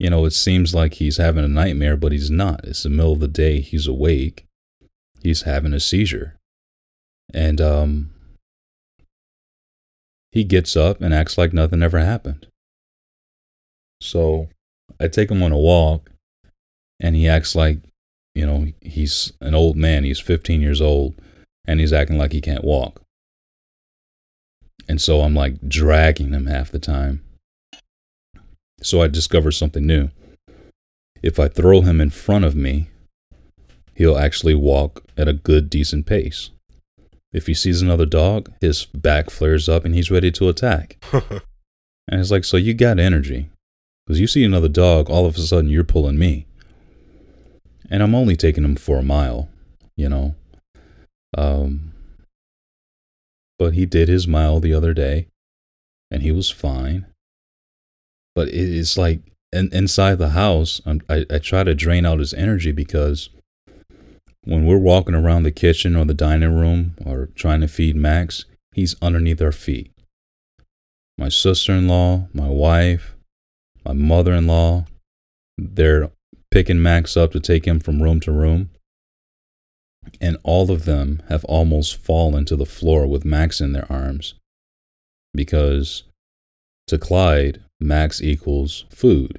You 0.00 0.10
know, 0.10 0.24
it 0.24 0.32
seems 0.32 0.74
like 0.74 0.94
he's 0.94 1.18
having 1.18 1.44
a 1.44 1.48
nightmare, 1.48 1.96
but 1.96 2.10
he's 2.10 2.30
not. 2.30 2.64
It's 2.64 2.82
the 2.82 2.88
middle 2.88 3.12
of 3.12 3.20
the 3.20 3.28
day. 3.28 3.60
He's 3.60 3.86
awake. 3.86 4.44
He's 5.22 5.42
having 5.42 5.72
a 5.72 5.78
seizure, 5.80 6.36
and 7.32 7.60
um, 7.60 8.10
he 10.32 10.42
gets 10.42 10.74
up 10.76 11.00
and 11.00 11.12
acts 11.14 11.36
like 11.38 11.52
nothing 11.52 11.82
ever 11.82 11.98
happened. 11.98 12.46
So 14.00 14.48
I 14.98 15.08
take 15.08 15.30
him 15.30 15.42
on 15.42 15.52
a 15.52 15.58
walk, 15.58 16.09
and 17.00 17.16
he 17.16 17.28
acts 17.28 17.54
like, 17.54 17.78
you 18.34 18.46
know, 18.46 18.68
he's 18.80 19.32
an 19.40 19.54
old 19.54 19.76
man. 19.76 20.04
He's 20.04 20.20
15 20.20 20.60
years 20.60 20.80
old, 20.80 21.14
and 21.66 21.80
he's 21.80 21.92
acting 21.92 22.18
like 22.18 22.32
he 22.32 22.40
can't 22.40 22.64
walk. 22.64 23.02
And 24.88 25.00
so 25.00 25.20
I'm 25.20 25.34
like 25.34 25.68
dragging 25.68 26.32
him 26.32 26.46
half 26.46 26.70
the 26.70 26.78
time. 26.78 27.22
So 28.82 29.02
I 29.02 29.08
discover 29.08 29.50
something 29.50 29.86
new. 29.86 30.10
If 31.22 31.38
I 31.38 31.48
throw 31.48 31.82
him 31.82 32.00
in 32.00 32.10
front 32.10 32.44
of 32.44 32.54
me, 32.54 32.88
he'll 33.94 34.16
actually 34.16 34.54
walk 34.54 35.04
at 35.16 35.28
a 35.28 35.34
good, 35.34 35.68
decent 35.68 36.06
pace. 36.06 36.50
If 37.32 37.46
he 37.46 37.54
sees 37.54 37.82
another 37.82 38.06
dog, 38.06 38.50
his 38.60 38.86
back 38.86 39.30
flares 39.30 39.68
up 39.68 39.84
and 39.84 39.94
he's 39.94 40.10
ready 40.10 40.32
to 40.32 40.48
attack. 40.48 40.96
And 42.10 42.20
it's 42.20 42.32
like, 42.32 42.44
so 42.44 42.56
you 42.56 42.74
got 42.74 42.98
energy. 42.98 43.48
Because 44.04 44.20
you 44.20 44.26
see 44.26 44.44
another 44.44 44.68
dog, 44.68 45.08
all 45.08 45.26
of 45.26 45.36
a 45.36 45.40
sudden 45.40 45.70
you're 45.70 45.84
pulling 45.84 46.18
me. 46.18 46.46
And 47.90 48.02
I'm 48.02 48.14
only 48.14 48.36
taking 48.36 48.64
him 48.64 48.76
for 48.76 48.98
a 48.98 49.02
mile, 49.02 49.48
you 49.96 50.08
know. 50.08 50.34
Um, 51.36 51.92
but 53.58 53.74
he 53.74 53.84
did 53.84 54.08
his 54.08 54.26
mile 54.26 54.60
the 54.60 54.72
other 54.72 54.94
day, 54.94 55.26
and 56.10 56.22
he 56.22 56.30
was 56.30 56.50
fine. 56.50 57.06
But 58.34 58.48
it's 58.48 58.96
like 58.96 59.20
in, 59.52 59.68
inside 59.72 60.18
the 60.18 60.30
house, 60.30 60.80
I'm, 60.86 61.02
I, 61.08 61.26
I 61.30 61.38
try 61.38 61.64
to 61.64 61.74
drain 61.74 62.06
out 62.06 62.20
his 62.20 62.32
energy 62.32 62.72
because 62.72 63.30
when 64.44 64.64
we're 64.64 64.78
walking 64.78 65.14
around 65.14 65.42
the 65.42 65.50
kitchen 65.50 65.96
or 65.96 66.04
the 66.04 66.14
dining 66.14 66.56
room 66.56 66.94
or 67.04 67.28
trying 67.34 67.60
to 67.60 67.68
feed 67.68 67.96
Max, 67.96 68.44
he's 68.72 68.94
underneath 69.02 69.42
our 69.42 69.52
feet. 69.52 69.92
My 71.18 71.28
sister 71.28 71.72
in 71.72 71.88
law, 71.88 72.28
my 72.32 72.48
wife, 72.48 73.14
my 73.84 73.92
mother 73.92 74.32
in 74.32 74.46
law, 74.46 74.86
they're 75.58 76.10
picking 76.50 76.82
Max 76.82 77.16
up 77.16 77.32
to 77.32 77.40
take 77.40 77.66
him 77.66 77.80
from 77.80 78.02
room 78.02 78.20
to 78.20 78.32
room. 78.32 78.70
And 80.20 80.38
all 80.42 80.70
of 80.70 80.84
them 80.86 81.22
have 81.28 81.44
almost 81.44 81.96
fallen 81.96 82.44
to 82.46 82.56
the 82.56 82.66
floor 82.66 83.06
with 83.06 83.24
Max 83.24 83.60
in 83.60 83.72
their 83.72 83.90
arms. 83.90 84.34
Because 85.34 86.04
to 86.88 86.98
Clyde, 86.98 87.62
Max 87.80 88.20
equals 88.20 88.84
food. 88.90 89.38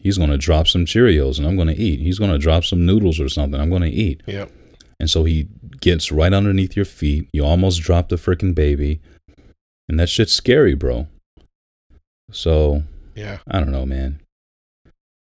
He's 0.00 0.18
going 0.18 0.30
to 0.30 0.38
drop 0.38 0.66
some 0.66 0.84
Cheerios 0.84 1.38
and 1.38 1.46
I'm 1.46 1.56
going 1.56 1.68
to 1.68 1.80
eat. 1.80 2.00
He's 2.00 2.18
going 2.18 2.30
to 2.30 2.38
drop 2.38 2.64
some 2.64 2.86
noodles 2.86 3.20
or 3.20 3.28
something. 3.28 3.60
I'm 3.60 3.70
going 3.70 3.82
to 3.82 3.88
eat. 3.88 4.22
Yep. 4.26 4.50
And 5.00 5.08
so 5.08 5.24
he 5.24 5.48
gets 5.80 6.10
right 6.10 6.32
underneath 6.32 6.74
your 6.74 6.84
feet. 6.84 7.28
You 7.32 7.44
almost 7.44 7.82
dropped 7.82 8.08
the 8.08 8.16
freaking 8.16 8.54
baby. 8.54 9.00
And 9.88 9.98
that 10.00 10.08
shit's 10.08 10.32
scary, 10.32 10.74
bro. 10.74 11.06
So 12.30 12.82
Yeah. 13.14 13.38
I 13.46 13.60
don't 13.60 13.72
know, 13.72 13.86
man. 13.86 14.20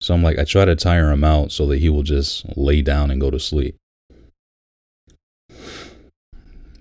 So 0.04 0.12
I'm 0.12 0.22
like, 0.22 0.38
I 0.38 0.44
try 0.44 0.66
to 0.66 0.76
tire 0.76 1.10
him 1.10 1.24
out 1.24 1.50
so 1.50 1.66
that 1.68 1.78
he 1.78 1.88
will 1.88 2.02
just 2.02 2.58
lay 2.58 2.82
down 2.82 3.10
and 3.10 3.18
go 3.18 3.30
to 3.30 3.40
sleep. 3.40 3.76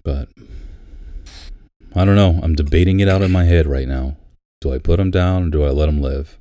But 0.04 0.28
I 1.96 2.04
don't 2.04 2.18
know. 2.18 2.42
I'm 2.44 2.54
debating 2.54 3.00
it 3.00 3.08
out 3.08 3.22
in 3.22 3.32
my 3.32 3.46
head 3.46 3.66
right 3.66 3.88
now. 3.88 4.18
Do 4.60 4.74
I 4.74 4.78
put 4.78 5.00
him 5.00 5.10
down 5.10 5.48
or 5.48 5.50
do 5.52 5.64
I 5.64 5.70
let 5.70 5.88
him 5.88 6.02
live? 6.02 6.38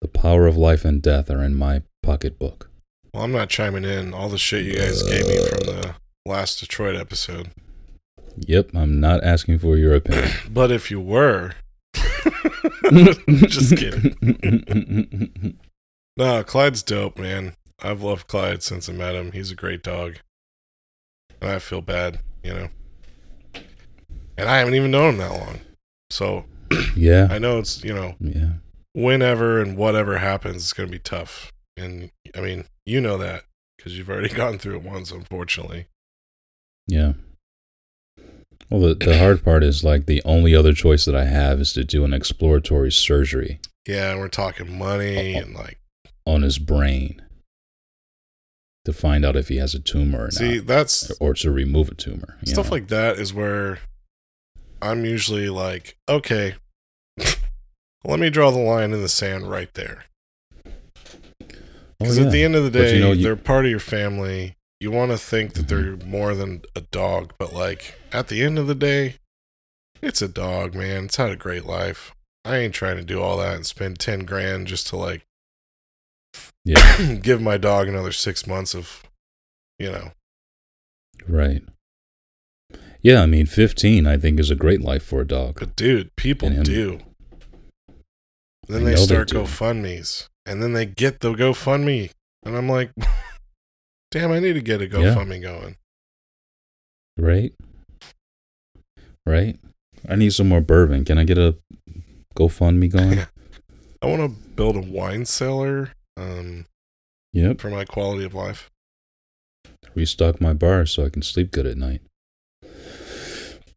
The 0.00 0.06
power 0.06 0.46
of 0.46 0.56
life 0.56 0.84
and 0.84 1.02
death 1.02 1.28
are 1.28 1.42
in 1.42 1.56
my 1.56 1.82
pocketbook. 2.04 2.70
Well, 3.12 3.24
I'm 3.24 3.32
not 3.32 3.48
chiming 3.48 3.84
in. 3.84 4.14
All 4.14 4.28
the 4.28 4.38
shit 4.38 4.64
you 4.64 4.76
guys 4.76 5.02
gave 5.02 5.26
me 5.26 5.44
from 5.48 5.66
the 5.66 5.96
last 6.24 6.60
Detroit 6.60 6.94
episode. 6.94 7.50
Yep, 8.36 8.76
I'm 8.76 9.00
not 9.00 9.24
asking 9.24 9.58
for 9.58 9.76
your 9.76 9.96
opinion. 9.96 10.30
But 10.48 10.70
if 10.70 10.88
you 10.88 11.00
were, 11.00 11.54
just 13.48 13.76
kidding. 13.76 15.58
No, 16.18 16.42
Clyde's 16.42 16.82
dope, 16.82 17.18
man. 17.18 17.56
I've 17.82 18.02
loved 18.02 18.26
Clyde 18.26 18.62
since 18.62 18.88
I 18.88 18.92
met 18.94 19.14
him. 19.14 19.32
He's 19.32 19.50
a 19.50 19.54
great 19.54 19.82
dog. 19.82 20.16
And 21.42 21.50
I 21.50 21.58
feel 21.58 21.82
bad, 21.82 22.20
you 22.42 22.54
know. 22.54 22.68
And 24.38 24.48
I 24.48 24.56
haven't 24.56 24.76
even 24.76 24.90
known 24.90 25.10
him 25.10 25.18
that 25.18 25.32
long. 25.32 25.60
So 26.08 26.46
Yeah, 26.96 27.28
I 27.30 27.38
know 27.38 27.58
it's, 27.58 27.84
you 27.84 27.92
know, 27.92 28.14
yeah, 28.18 28.52
whenever 28.94 29.60
and 29.60 29.76
whatever 29.76 30.16
happens, 30.16 30.62
it's 30.62 30.72
going 30.72 30.88
to 30.88 30.92
be 30.92 30.98
tough. 30.98 31.52
And 31.76 32.10
I 32.34 32.40
mean, 32.40 32.64
you 32.86 33.02
know 33.02 33.18
that 33.18 33.42
because 33.76 33.98
you've 33.98 34.08
already 34.08 34.28
gone 34.34 34.56
through 34.56 34.76
it 34.76 34.82
once, 34.82 35.12
unfortunately. 35.12 35.86
yeah. 36.86 37.12
Well, 38.70 38.80
the 38.80 38.94
the 38.94 39.18
hard 39.18 39.44
part 39.44 39.62
is 39.62 39.84
like 39.84 40.06
the 40.06 40.22
only 40.24 40.54
other 40.54 40.72
choice 40.72 41.04
that 41.04 41.14
I 41.14 41.24
have 41.26 41.60
is 41.60 41.72
to 41.74 41.84
do 41.84 42.04
an 42.04 42.12
exploratory 42.12 42.90
surgery 42.92 43.60
Yeah, 43.86 44.10
and 44.12 44.20
we're 44.20 44.28
talking 44.28 44.76
money 44.78 45.34
oh, 45.36 45.38
oh. 45.38 45.42
and 45.44 45.54
like, 45.54 45.78
on 46.26 46.42
his 46.42 46.58
brain 46.58 47.22
to 48.84 48.92
find 48.92 49.24
out 49.24 49.36
if 49.36 49.48
he 49.48 49.56
has 49.58 49.74
a 49.74 49.80
tumor 49.80 50.26
or 50.26 50.30
see, 50.30 50.56
not, 50.58 50.66
that's 50.66 51.10
or 51.20 51.34
to 51.34 51.50
remove 51.50 51.88
a 51.88 51.94
tumor. 51.94 52.38
stuff 52.44 52.66
know? 52.66 52.72
like 52.72 52.88
that 52.88 53.18
is 53.18 53.32
where 53.34 53.78
I'm 54.82 55.04
usually 55.04 55.48
like, 55.48 55.96
okay, 56.08 56.54
let 58.04 58.18
me 58.20 58.30
draw 58.30 58.50
the 58.50 58.58
line 58.58 58.92
in 58.92 59.00
the 59.02 59.08
sand 59.08 59.48
right 59.50 59.72
there. 59.74 60.04
Oh, 60.66 60.70
Because 61.98 62.18
yeah. 62.18 62.26
at 62.26 62.32
the 62.32 62.44
end 62.44 62.54
of 62.56 62.64
the 62.64 62.70
day, 62.70 62.94
you 62.96 63.00
know, 63.00 63.12
you- 63.12 63.22
they're 63.22 63.36
part 63.36 63.64
of 63.64 63.70
your 63.70 63.80
family. 63.80 64.54
You 64.86 64.92
want 64.92 65.10
to 65.10 65.18
think 65.18 65.54
that 65.54 65.66
they're 65.66 65.96
mm-hmm. 65.96 66.08
more 66.08 66.36
than 66.36 66.62
a 66.76 66.80
dog, 66.80 67.34
but 67.40 67.52
like 67.52 67.96
at 68.12 68.28
the 68.28 68.44
end 68.44 68.56
of 68.56 68.68
the 68.68 68.74
day, 68.76 69.16
it's 70.00 70.22
a 70.22 70.28
dog, 70.28 70.76
man. 70.76 71.06
It's 71.06 71.16
had 71.16 71.30
a 71.30 71.34
great 71.34 71.66
life. 71.66 72.14
I 72.44 72.58
ain't 72.58 72.72
trying 72.72 72.96
to 72.96 73.02
do 73.02 73.20
all 73.20 73.36
that 73.38 73.56
and 73.56 73.66
spend 73.66 73.98
10 73.98 74.20
grand 74.20 74.68
just 74.68 74.86
to 74.86 74.96
like 74.96 75.26
yeah, 76.64 77.14
give 77.20 77.42
my 77.42 77.56
dog 77.56 77.88
another 77.88 78.12
six 78.12 78.46
months 78.46 78.76
of, 78.76 79.02
you 79.80 79.90
know, 79.90 80.12
right. 81.26 81.64
Yeah, 83.02 83.22
I 83.22 83.26
mean, 83.26 83.46
15 83.46 84.06
I 84.06 84.16
think 84.16 84.38
is 84.38 84.52
a 84.52 84.54
great 84.54 84.82
life 84.82 85.02
for 85.02 85.20
a 85.20 85.26
dog. 85.26 85.56
but 85.58 85.74
dude, 85.74 86.14
people 86.14 86.46
And 86.46 86.64
do. 86.64 87.00
Then 88.68 88.84
they 88.84 88.94
they 88.94 89.04
start 89.04 89.30
do. 89.30 89.40
GoFundMe's 89.40 90.28
and 90.46 90.62
then 90.62 90.74
they 90.74 90.86
get 90.86 91.18
the 91.18 91.32
GoFundMe. 91.32 92.12
And 92.44 92.56
I'm 92.56 92.68
like, 92.68 92.92
damn, 94.10 94.32
I 94.32 94.40
need 94.40 94.54
to 94.54 94.60
get 94.60 94.80
a 94.80 94.84
Yeah. 94.84 95.14
GoFundMe 95.14 95.42
going. 95.42 95.76
Right? 97.16 97.54
Right? 99.24 99.58
I 100.08 100.14
need 100.14 100.32
some 100.32 100.48
more 100.48 100.60
bourbon. 100.60 101.04
Can 101.04 101.18
I 101.18 101.24
get 101.24 101.38
a 101.38 101.56
GoFundMe 102.36 102.90
going? 102.90 103.20
I 104.02 104.06
want 104.06 104.22
to 104.22 104.28
build 104.28 104.76
a 104.76 104.80
wine 104.80 105.24
cellar 105.24 105.92
um, 106.16 106.66
yep. 107.32 107.60
for 107.60 107.70
my 107.70 107.84
quality 107.84 108.24
of 108.24 108.34
life. 108.34 108.70
Restock 109.94 110.40
my 110.40 110.52
bar 110.52 110.86
so 110.86 111.04
I 111.04 111.08
can 111.08 111.22
sleep 111.22 111.50
good 111.50 111.66
at 111.66 111.76
night. 111.76 112.02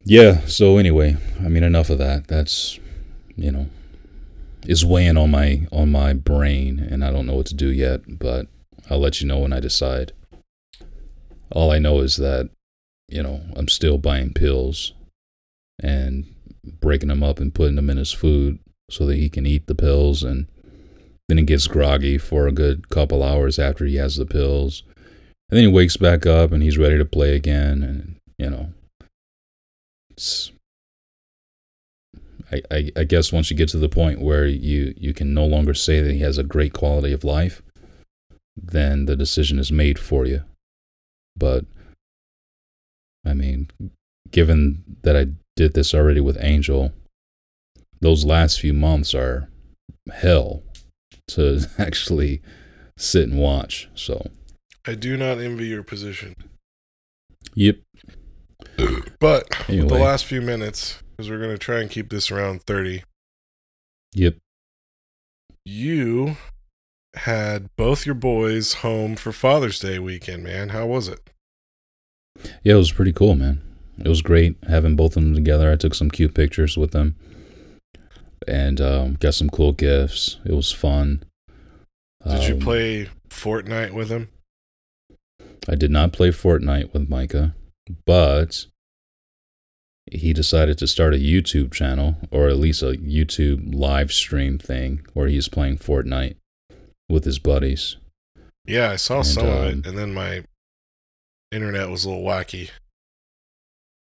Yeah, 0.04 0.46
so 0.46 0.78
anyway, 0.78 1.18
I 1.40 1.50
mean 1.50 1.64
enough 1.64 1.90
of 1.90 1.98
that. 2.00 2.28
That's 2.28 2.80
you 3.36 3.52
know 3.52 3.70
is 4.68 4.86
weighing 4.86 5.18
on 5.18 5.32
my 5.32 5.68
on 5.72 5.92
my 5.92 6.14
brain 6.14 6.80
and 6.80 7.04
I 7.04 7.12
don't 7.12 7.26
know 7.26 7.36
what 7.36 7.46
to 7.48 7.56
do 7.56 7.72
yet, 7.72 8.20
but 8.20 8.48
I'll 8.90 9.00
let 9.00 9.22
you 9.22 9.28
know 9.28 9.40
when 9.40 9.54
I 9.54 9.60
decide. 9.60 10.12
All 11.52 11.72
I 11.72 11.80
know 11.80 12.00
is 12.00 12.18
that, 12.18 12.50
you 13.08 13.24
know, 13.24 13.42
I'm 13.56 13.68
still 13.68 13.98
buying 13.98 14.34
pills 14.34 14.94
and 15.82 16.26
breaking 16.64 17.10
them 17.10 17.24
up 17.24 17.40
and 17.40 17.54
putting 17.54 17.76
them 17.76 17.90
in 17.90 17.98
his 17.98 18.12
food 18.12 18.60
so 18.90 19.06
that 19.06 19.18
he 19.18 19.30
can 19.30 19.46
eat 19.46 19.68
the 19.68 19.76
pills 19.76 20.24
and 20.24 20.48
then 21.28 21.38
he 21.38 21.44
gets 21.44 21.68
groggy 21.68 22.18
for 22.18 22.48
a 22.48 22.52
good 22.52 22.90
couple 22.90 23.24
hours 23.24 23.60
after 23.60 23.86
he 23.86 23.96
has 23.96 24.18
the 24.18 24.26
pills. 24.26 24.84
And 25.50 25.58
then 25.58 25.64
he 25.64 25.68
wakes 25.68 25.98
back 25.98 26.26
up 26.26 26.52
and 26.52 26.62
he's 26.62 26.78
ready 26.78 26.98
to 26.98 27.06
play 27.06 27.36
again 27.36 27.84
and 27.84 28.16
you 28.38 28.50
know 28.50 28.74
it's 30.12 30.52
I, 32.52 32.62
I, 32.72 32.92
I 32.98 33.04
guess 33.04 33.32
once 33.32 33.52
you 33.52 33.58
get 33.58 33.70
to 33.70 33.78
the 33.78 33.90
point 33.90 34.22
where 34.22 34.48
you, 34.48 34.94
you 34.98 35.14
can 35.14 35.34
no 35.34 35.46
longer 35.46 35.74
say 35.74 36.02
that 36.02 36.14
he 36.14 36.20
has 36.22 36.38
a 36.38 36.44
great 36.44 36.74
quality 36.74 37.14
of 37.14 37.24
life, 37.24 37.62
then 38.56 39.06
the 39.06 39.16
decision 39.16 39.60
is 39.60 39.72
made 39.72 40.00
for 40.00 40.26
you. 40.26 40.44
But 41.40 41.66
I 43.26 43.34
mean, 43.34 43.70
given 44.32 44.84
that 45.04 45.16
I 45.16 45.28
did 45.56 45.74
this 45.74 45.94
already 45.96 46.20
with 46.22 46.38
Angel, 46.42 46.92
those 48.02 48.26
last 48.26 48.60
few 48.60 48.74
months 48.74 49.14
are 49.16 49.50
hell 50.12 50.64
to 51.30 51.68
actually 51.78 52.42
sit 52.98 53.28
and 53.30 53.40
watch. 53.40 53.90
So, 53.96 54.30
I 54.86 54.96
do 54.96 55.18
not 55.18 55.40
envy 55.40 55.68
your 55.68 55.84
position. 55.84 56.36
yep. 57.56 57.78
But 59.20 59.70
Anyway. 59.70 59.88
the 59.88 59.94
last 59.96 60.26
few 60.26 60.42
minutes, 60.42 61.02
because 61.12 61.30
we're 61.30 61.38
going 61.40 61.52
to 61.52 61.58
try 61.58 61.80
and 61.82 61.90
keep 61.90 62.10
this 62.10 62.32
around 62.32 62.64
30, 62.64 63.04
Yep. 64.14 64.38
you 65.66 66.38
had 67.16 67.70
both 67.76 68.06
your 68.06 68.16
boys 68.16 68.76
home 68.76 69.16
for 69.16 69.32
Father's 69.32 69.80
Day 69.80 70.00
weekend, 70.00 70.44
man. 70.44 70.70
How 70.70 70.86
was 70.86 71.08
it? 71.08 71.30
Yeah, 72.64 72.74
it 72.74 72.78
was 72.78 72.92
pretty 72.92 73.14
cool, 73.14 73.36
man. 73.36 73.62
It 74.00 74.08
was 74.08 74.22
great 74.22 74.56
having 74.68 74.96
both 74.96 75.18
of 75.18 75.24
them 75.24 75.36
together. 75.36 75.72
I 75.72 75.76
took 75.76 75.94
some 75.94 76.10
cute 76.10 76.34
pictures 76.34 76.78
with 76.78 76.92
them 76.92 77.16
and 78.48 78.80
um, 78.80 79.14
got 79.16 79.34
some 79.34 79.50
cool 79.50 79.74
gifts. 79.74 80.38
It 80.46 80.54
was 80.54 80.72
fun. 80.72 81.24
Did 82.26 82.48
you 82.48 82.54
Um, 82.56 82.60
play 82.62 83.10
Fortnite 83.30 83.92
with 83.92 84.10
him? 84.10 84.30
I 85.68 85.76
did 85.76 85.92
not 85.92 86.14
play 86.14 86.30
Fortnite 86.30 86.94
with 86.94 87.10
Micah, 87.10 87.54
but 88.06 88.68
he 90.12 90.34
decided 90.34 90.78
to 90.78 90.88
start 90.88 91.14
a 91.14 91.18
YouTube 91.18 91.74
channel, 91.74 92.16
or 92.32 92.48
at 92.48 92.58
least 92.58 92.82
a 92.82 92.94
YouTube 92.94 93.76
live 93.76 94.12
stream 94.12 94.58
thing, 94.58 95.06
where 95.14 95.28
he's 95.28 95.50
playing 95.50 95.78
Fortnite 95.78 96.36
with 97.10 97.26
his 97.26 97.40
buddies. 97.40 97.98
Yeah, 98.66 98.92
I 98.92 98.96
saw 98.98 99.18
And, 99.18 99.26
some 99.26 99.48
of 99.48 99.54
um, 99.54 99.64
it, 99.66 99.88
and 99.88 99.98
then 99.98 100.14
my 100.14 100.44
internet 101.52 101.90
was 101.90 102.06
a 102.06 102.10
little 102.10 102.24
wacky. 102.24 102.70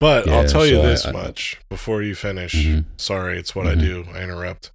But 0.01 0.29
I'll 0.29 0.47
tell 0.49 0.67
you 0.67 0.77
so 0.77 0.83
I- 0.83 0.87
this 0.87 1.07
I- 1.07 1.13
much 1.13 1.59
before 1.69 2.03
you 2.03 2.15
finish. 2.15 2.55
Mhm. 2.55 2.85
Sorry, 2.97 3.39
it's 3.39 3.55
what 3.55 3.67
I 3.67 3.75
Mhm. 3.75 3.81
do. 3.81 4.07
I 4.13 4.23
interrupt. 4.23 4.71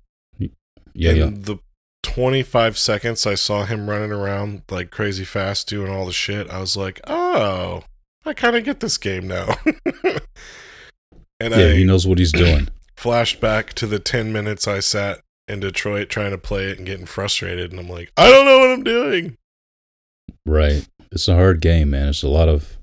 Yeah, 0.96 1.12
in 1.12 1.18
yeah. 1.18 1.30
the 1.34 1.58
25 2.04 2.78
seconds 2.78 3.26
I 3.26 3.36
saw 3.36 3.66
him 3.66 3.90
running 3.90 4.12
around 4.12 4.62
like 4.70 4.92
crazy 4.92 5.24
fast 5.26 5.68
doing 5.68 5.90
all 5.92 6.06
the 6.06 6.14
shit, 6.14 6.50
I 6.50 6.60
was 6.60 6.76
like, 6.78 7.00
oh, 7.08 7.84
I 8.26 8.34
kind 8.34 8.56
of 8.56 8.64
get 8.64 8.80
this 8.82 8.98
game 8.98 9.28
now. 9.28 9.58
and 11.40 11.54
Yeah, 11.54 11.68
I 11.70 11.74
he 11.76 11.84
knows 11.84 12.06
what 12.06 12.20
he's 12.20 12.32
doing. 12.32 12.68
flashed 12.96 13.40
back 13.42 13.74
to 13.74 13.88
the 13.88 14.00
10 14.00 14.32
minutes 14.32 14.68
I 14.68 14.80
sat 14.82 15.22
in 15.48 15.60
Detroit 15.60 16.10
trying 16.10 16.32
to 16.32 16.38
play 16.38 16.66
it 16.66 16.78
and 16.78 16.88
getting 16.88 17.06
frustrated. 17.06 17.72
And 17.72 17.80
I'm 17.80 17.90
like, 17.90 18.12
I 18.18 18.30
don't 18.30 18.46
know 18.46 18.60
what 18.60 18.72
I'm 18.72 18.84
doing. 18.84 19.38
Right. 20.46 20.88
It's 21.12 21.28
a 21.28 21.36
hard 21.36 21.62
game, 21.62 21.92
man. 21.92 22.10
It's 22.10 22.24
a 22.24 22.28
lot 22.28 22.50
of 22.50 22.78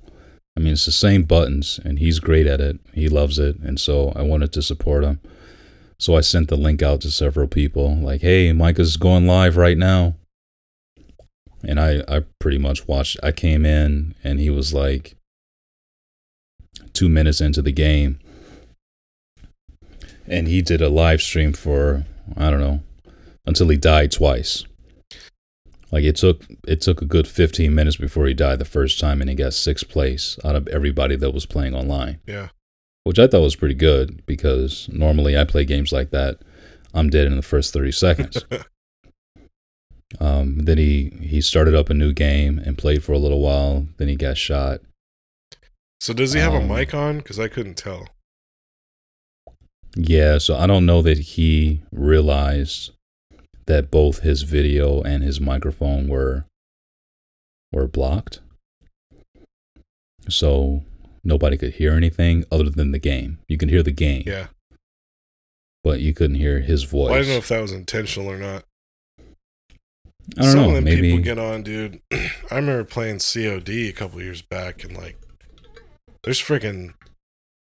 I 0.57 0.61
mean, 0.61 0.73
it's 0.75 0.85
the 0.85 0.92
same 0.92 1.23
buttons 1.23 1.81
and 1.85 1.99
he's 1.99 2.18
great 2.18 2.46
at 2.46 2.61
it. 2.61 2.79
He 2.92 3.09
loves 3.09 3.38
it, 3.38 3.59
and 3.61 3.81
so 3.81 4.12
I 4.14 4.23
wanted 4.23 4.53
to 4.53 4.62
support 4.62 5.05
him. 5.05 5.20
So 5.99 6.16
I 6.16 6.20
sent 6.20 6.49
the 6.49 6.57
link 6.57 6.83
out 6.83 7.01
to 7.03 7.11
several 7.11 7.46
people 7.46 7.96
like, 7.96 8.20
"Hey, 8.20 8.53
Micah's 8.53 8.96
going 8.96 9.27
live 9.27 9.57
right 9.57 9.79
now." 9.79 10.16
And 11.62 11.79
I 11.79 12.03
I 12.09 12.25
pretty 12.38 12.59
much 12.59 12.88
watched 12.88 13.18
I 13.23 13.33
came 13.33 13.64
in 13.64 14.14
and 14.25 14.40
he 14.40 14.51
was 14.51 14.75
like 14.75 15.16
2 16.92 17.09
minutes 17.09 17.40
into 17.40 17.62
the 17.62 17.73
game. 17.73 18.18
And 20.27 20.46
he 20.46 20.62
did 20.62 20.81
a 20.81 20.88
live 20.88 21.20
stream 21.23 21.53
for 21.53 22.05
I 22.36 22.50
don't 22.50 22.60
know 22.60 22.80
until 23.46 23.68
he 23.68 23.76
died 23.76 24.12
twice. 24.12 24.64
Like 25.92 26.04
it 26.04 26.16
took 26.16 26.44
it 26.68 26.80
took 26.80 27.02
a 27.02 27.06
good 27.06 27.26
15 27.26 27.74
minutes 27.74 27.96
before 27.96 28.26
he 28.26 28.34
died 28.34 28.58
the 28.60 28.64
first 28.64 29.00
time 29.00 29.20
and 29.20 29.28
he 29.28 29.34
got 29.36 29.54
sixth 29.54 29.88
place 29.88 30.38
out 30.44 30.54
of 30.54 30.68
everybody 30.68 31.16
that 31.16 31.32
was 31.34 31.46
playing 31.46 31.74
online, 31.74 32.20
Yeah. 32.26 32.48
which 33.04 33.18
I 33.18 33.26
thought 33.26 33.40
was 33.42 33.56
pretty 33.56 33.74
good 33.74 34.24
because 34.26 34.88
normally 34.92 35.36
I 35.36 35.44
play 35.44 35.64
games 35.64 35.90
like 35.92 36.10
that 36.10 36.38
I'm 36.94 37.10
dead 37.10 37.26
in 37.26 37.36
the 37.36 37.42
first 37.42 37.72
30 37.72 37.92
seconds. 37.92 38.44
um, 40.20 40.58
then 40.60 40.78
he 40.78 41.12
he 41.20 41.40
started 41.40 41.74
up 41.74 41.88
a 41.90 41.94
new 41.94 42.12
game 42.12 42.58
and 42.58 42.76
played 42.78 43.02
for 43.04 43.12
a 43.12 43.18
little 43.18 43.40
while, 43.40 43.86
then 43.96 44.08
he 44.08 44.16
got 44.16 44.36
shot. 44.36 44.80
So 46.00 46.12
does 46.12 46.32
he 46.32 46.40
have 46.40 46.54
a 46.54 46.58
Um, 46.58 46.68
mic 46.68 46.94
on? 46.94 47.18
Because 47.18 47.38
I 47.38 47.48
couldn't 47.48 47.76
tell. 47.76 48.08
Yeah, 49.96 50.38
so 50.38 50.57
I 50.57 50.66
don't 50.66 50.87
know 50.87 51.03
that 51.03 51.18
he 51.18 51.83
realized 51.92 52.92
that 53.66 53.90
both 53.90 54.20
his 54.20 54.42
video 54.42 55.03
and 55.03 55.22
his 55.22 55.40
microphone 55.40 56.09
were 56.09 56.44
were 57.72 57.87
blocked. 57.87 58.40
So 60.29 60.85
nobody 61.24 61.57
could 61.57 61.74
hear 61.74 61.92
anything 61.92 62.44
other 62.50 62.70
than 62.70 62.92
the 62.92 62.98
game. 62.98 63.38
You 63.48 63.57
could 63.59 63.70
hear 63.70 63.83
the 63.83 63.90
game, 63.92 64.24
Yeah. 64.26 64.48
but 65.83 66.00
you 66.00 66.12
couldn't 66.14 66.37
hear 66.37 66.61
his 66.61 66.85
voice. 66.85 67.11
Well, 67.11 67.14
I 67.14 67.18
don't 67.22 67.29
know 67.29 67.37
if 67.37 67.48
that 67.48 67.61
was 67.62 67.72
intentional 67.72 68.31
or 68.31 68.37
not. 68.38 68.64
I 70.38 70.42
don't 70.42 70.50
Some 70.53 70.61
know. 70.62 70.68
of 70.68 70.74
them 70.76 70.85
Maybe 70.85 71.03
people 71.11 71.24
get 71.24 71.38
on, 71.38 71.62
dude. 71.62 72.00
I 72.12 72.31
remember 72.53 72.85
playing 72.85 73.18
COD 73.18 73.68
a 73.88 73.92
couple 73.92 74.20
years 74.22 74.42
back, 74.42 74.85
and 74.85 74.96
like, 74.96 75.16
there's 76.22 76.40
freaking 76.40 76.94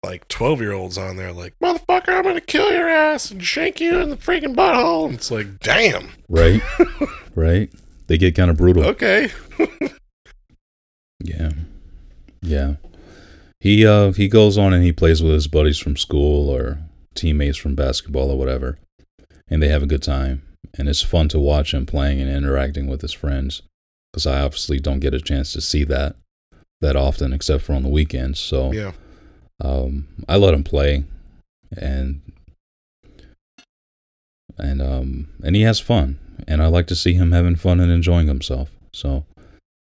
like 0.05 0.29
12 0.29 0.61
year 0.61 0.73
olds 0.73 0.97
on 0.99 1.17
there, 1.17 1.33
like, 1.33 1.55
motherfucker, 1.61 2.11
I'm 2.11 2.23
gonna 2.25 2.41
kill 2.41 2.71
your 2.73 2.89
ass 2.89 3.31
and 3.31 3.43
shank 3.45 3.81
you 3.81 3.99
in 4.01 4.11
the 4.11 4.17
freaking 4.17 4.55
butthole. 4.55 5.07
And 5.07 5.15
it's 5.15 5.31
like, 5.31 5.59
damn. 5.61 6.11
right, 6.29 6.63
right. 7.35 7.73
They 8.07 8.19
get 8.19 8.35
kind 8.37 8.51
of 8.51 8.57
brutal. 8.57 8.85
Okay. 8.85 9.31
Yeah. 11.23 11.53
Yeah. 12.43 12.75
He 13.61 13.87
uh 13.87 14.13
he 14.13 14.29
goes 14.29 14.59
on 14.59 14.75
and 14.75 14.85
he 14.85 14.93
plays 14.93 15.23
with 15.23 15.33
his 15.33 15.49
buddies 15.49 15.79
from 15.79 15.97
school 15.97 16.51
or 16.51 16.81
teammates 17.15 17.57
from 17.57 17.75
basketball 17.75 18.31
or 18.31 18.39
whatever. 18.39 18.79
And 19.49 19.63
they 19.63 19.69
have 19.69 19.83
a 19.83 19.87
good 19.87 20.03
time. 20.03 20.43
And 20.77 20.87
it's 20.89 21.01
fun 21.01 21.29
to 21.29 21.39
watch 21.39 21.73
him 21.73 21.87
playing 21.87 22.21
and 22.21 22.29
interacting 22.29 22.87
with 22.89 23.01
his 23.01 23.13
friends 23.13 23.63
cuz 24.13 24.27
I 24.27 24.41
obviously 24.43 24.81
don't 24.81 25.01
get 25.01 25.15
a 25.15 25.21
chance 25.21 25.53
to 25.55 25.63
see 25.63 25.85
that 25.85 26.17
that 26.83 26.95
often 26.97 27.33
except 27.33 27.63
for 27.65 27.73
on 27.73 27.85
the 27.85 27.89
weekends. 27.89 28.39
So 28.39 28.71
Yeah. 28.73 28.93
Um 29.61 30.09
I 30.29 30.37
let 30.37 30.55
him 30.55 30.65
play 30.65 31.05
and 31.77 32.21
and 34.59 34.83
um 34.83 35.29
and 35.43 35.57
he 35.57 35.63
has 35.63 35.81
fun 35.81 36.19
and 36.47 36.63
I 36.63 36.67
like 36.67 36.87
to 36.89 36.97
see 36.97 37.15
him 37.15 37.33
having 37.33 37.57
fun 37.57 37.81
and 37.81 37.91
enjoying 37.91 38.27
himself. 38.27 38.71
So 38.93 39.25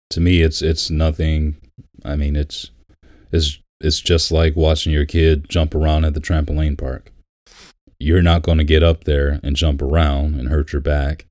to 0.10 0.19
me 0.19 0.41
it's 0.41 0.62
it's 0.62 0.89
nothing 0.89 1.58
I 2.06 2.15
mean 2.15 2.36
it's 2.36 2.71
it's 3.32 3.60
it's 3.80 3.99
just 3.99 4.32
like 4.32 4.56
watching 4.56 4.91
your 4.91 5.06
kid 5.06 5.49
jump 5.49 5.75
around 5.75 6.06
at 6.06 6.13
the 6.13 6.19
trampoline 6.19 6.77
park. 6.77 7.12
You're 7.99 8.21
not 8.21 8.43
going 8.43 8.58
to 8.58 8.63
get 8.63 8.84
up 8.84 9.03
there 9.03 9.39
and 9.43 9.56
jump 9.56 9.82
around 9.82 10.36
and 10.36 10.49
hurt 10.49 10.71
your 10.71 10.82
back. 10.82 11.25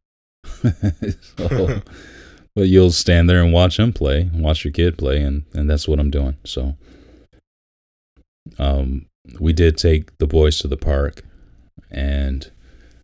so, 1.39 1.83
but 2.55 2.69
you'll 2.69 2.93
stand 2.93 3.29
there 3.29 3.43
and 3.43 3.53
watch 3.53 3.79
him 3.79 3.93
play, 3.93 4.31
watch 4.33 4.65
your 4.65 4.73
kid 4.73 4.99
play 4.99 5.23
and 5.23 5.45
and 5.55 5.69
that's 5.69 5.89
what 5.89 5.99
I'm 5.99 6.11
doing. 6.11 6.37
So 6.45 6.77
um 8.59 9.07
we 9.41 9.53
did 9.53 9.77
take 9.77 10.17
the 10.19 10.27
boys 10.27 10.59
to 10.59 10.69
the 10.69 10.77
park 10.77 11.23
and 11.91 12.51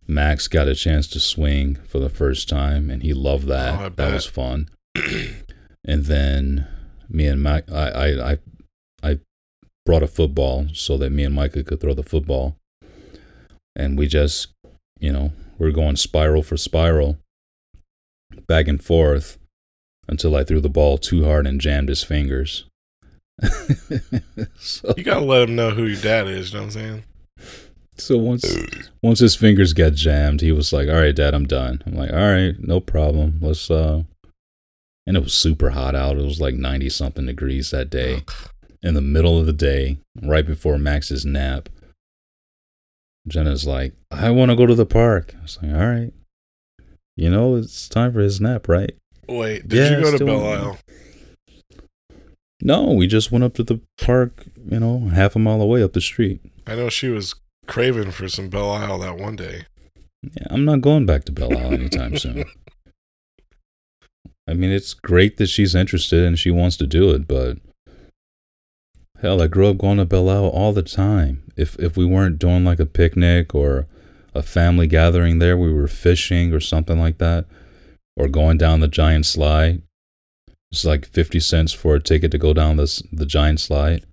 Max 0.07 0.47
got 0.47 0.67
a 0.67 0.75
chance 0.75 1.07
to 1.07 1.19
swing 1.19 1.77
for 1.87 1.99
the 1.99 2.09
first 2.09 2.49
time 2.49 2.89
and 2.89 3.03
he 3.03 3.13
loved 3.13 3.47
that. 3.47 3.81
Oh, 3.81 3.89
that 3.89 4.13
was 4.13 4.25
fun. 4.25 4.69
and 4.95 6.05
then 6.05 6.67
me 7.09 7.27
and 7.27 7.41
Mike, 7.41 7.71
I, 7.71 7.89
I, 7.89 8.31
I, 8.31 8.37
I 9.03 9.19
brought 9.85 10.03
a 10.03 10.07
football 10.07 10.67
so 10.73 10.97
that 10.97 11.11
me 11.11 11.23
and 11.23 11.35
Micah 11.35 11.63
could 11.63 11.79
throw 11.79 11.93
the 11.93 12.03
football, 12.03 12.57
and 13.75 13.97
we 13.97 14.07
just, 14.07 14.47
you 14.99 15.11
know, 15.11 15.31
we're 15.57 15.71
going 15.71 15.95
spiral 15.95 16.43
for 16.43 16.57
spiral, 16.57 17.17
back 18.47 18.67
and 18.67 18.83
forth, 18.83 19.37
until 20.07 20.35
I 20.35 20.43
threw 20.43 20.59
the 20.59 20.69
ball 20.69 20.97
too 20.97 21.25
hard 21.25 21.45
and 21.47 21.61
jammed 21.61 21.89
his 21.89 22.03
fingers. 22.03 22.65
so, 24.57 24.93
You 24.97 25.03
gotta 25.03 25.25
let 25.25 25.49
him 25.49 25.55
know 25.55 25.71
who 25.71 25.85
your 25.85 26.01
dad 26.01 26.27
is, 26.27 26.51
you 26.51 26.59
know 26.59 26.65
what 26.65 26.75
I'm 26.75 26.81
saying? 26.81 27.03
so 27.95 28.17
once 28.17 28.45
once 29.03 29.19
his 29.19 29.35
fingers 29.35 29.73
got 29.73 29.93
jammed, 29.93 30.41
he 30.41 30.51
was 30.51 30.73
like, 30.73 30.87
"All 30.89 30.95
right, 30.95 31.15
Dad, 31.15 31.33
I'm 31.35 31.45
done." 31.45 31.81
I'm 31.85 31.93
like, 31.93 32.11
"All 32.11 32.17
right, 32.17 32.55
no 32.59 32.79
problem. 32.79 33.39
Let's." 33.41 33.69
uh 33.69 34.03
And 35.05 35.15
it 35.17 35.23
was 35.23 35.33
super 35.33 35.71
hot 35.71 35.95
out. 35.95 36.17
It 36.17 36.25
was 36.25 36.41
like 36.41 36.55
ninety 36.55 36.89
something 36.89 37.25
degrees 37.25 37.69
that 37.71 37.89
day, 37.89 38.23
in 38.81 38.93
the 38.95 39.01
middle 39.01 39.39
of 39.39 39.45
the 39.45 39.53
day, 39.53 39.97
right 40.21 40.45
before 40.45 40.77
Max's 40.77 41.25
nap. 41.25 41.69
Jenna's 43.27 43.65
like, 43.65 43.93
"I 44.11 44.31
want 44.31 44.49
to 44.51 44.55
go 44.57 44.65
to 44.65 44.75
the 44.75 44.85
park." 44.85 45.35
I 45.39 45.41
was 45.43 45.59
like, 45.61 45.71
"All 45.73 45.85
right." 45.87 46.13
You 47.15 47.29
know, 47.29 47.55
it's 47.57 47.87
time 47.87 48.11
for 48.11 48.21
his 48.21 48.41
nap, 48.41 48.67
right? 48.67 48.95
Wait, 49.29 49.67
did 49.67 49.77
Yeah, 49.77 49.97
you 49.97 50.03
go 50.03 50.17
to 50.17 50.25
Belle 50.25 50.45
Isle? 50.47 50.77
No, 52.65 52.93
we 52.93 53.07
just 53.07 53.29
went 53.29 53.43
up 53.43 53.55
to 53.55 53.63
the 53.63 53.81
park, 53.97 54.45
you 54.69 54.79
know, 54.79 55.09
half 55.09 55.35
a 55.35 55.39
mile 55.39 55.61
away 55.61 55.83
up 55.83 55.91
the 55.91 55.99
street. 55.99 56.39
I 56.65 56.75
know 56.75 56.87
she 56.87 57.09
was 57.09 57.35
craving 57.67 58.11
for 58.11 58.29
some 58.29 58.47
Belle 58.47 58.71
Isle 58.71 58.99
that 58.99 59.17
one 59.17 59.35
day. 59.35 59.65
Yeah, 60.23 60.47
I'm 60.49 60.63
not 60.63 60.79
going 60.79 61.05
back 61.05 61.25
to 61.25 61.33
Belle 61.33 61.57
Isle 61.57 61.73
anytime 61.73 62.17
soon. 62.17 62.45
I 64.47 64.53
mean, 64.53 64.71
it's 64.71 64.93
great 64.93 65.35
that 65.37 65.47
she's 65.47 65.75
interested 65.75 66.23
and 66.23 66.39
she 66.39 66.51
wants 66.51 66.77
to 66.77 66.87
do 66.87 67.11
it, 67.11 67.27
but 67.27 67.57
hell, 69.19 69.41
I 69.41 69.47
grew 69.47 69.67
up 69.67 69.77
going 69.77 69.97
to 69.97 70.05
Belle 70.05 70.29
Isle 70.29 70.47
all 70.47 70.71
the 70.71 70.83
time. 70.83 71.43
If 71.57 71.77
if 71.79 71.97
we 71.97 72.05
weren't 72.05 72.39
doing 72.39 72.63
like 72.63 72.79
a 72.79 72.85
picnic 72.85 73.53
or 73.53 73.87
a 74.33 74.41
family 74.41 74.87
gathering 74.87 75.39
there, 75.39 75.57
we 75.57 75.71
were 75.71 75.87
fishing 75.89 76.53
or 76.53 76.61
something 76.61 76.97
like 76.97 77.17
that, 77.17 77.45
or 78.15 78.29
going 78.29 78.57
down 78.57 78.79
the 78.79 78.87
giant 78.87 79.25
slide. 79.25 79.81
It's 80.73 80.83
like 80.83 81.05
fifty 81.05 81.39
cents 81.39 81.71
for 81.71 81.93
a 81.93 81.99
ticket 81.99 82.31
to 82.31 82.39
go 82.39 82.51
down 82.51 82.77
this 82.77 83.03
the 83.11 83.27
giant 83.27 83.59
slide, 83.59 84.07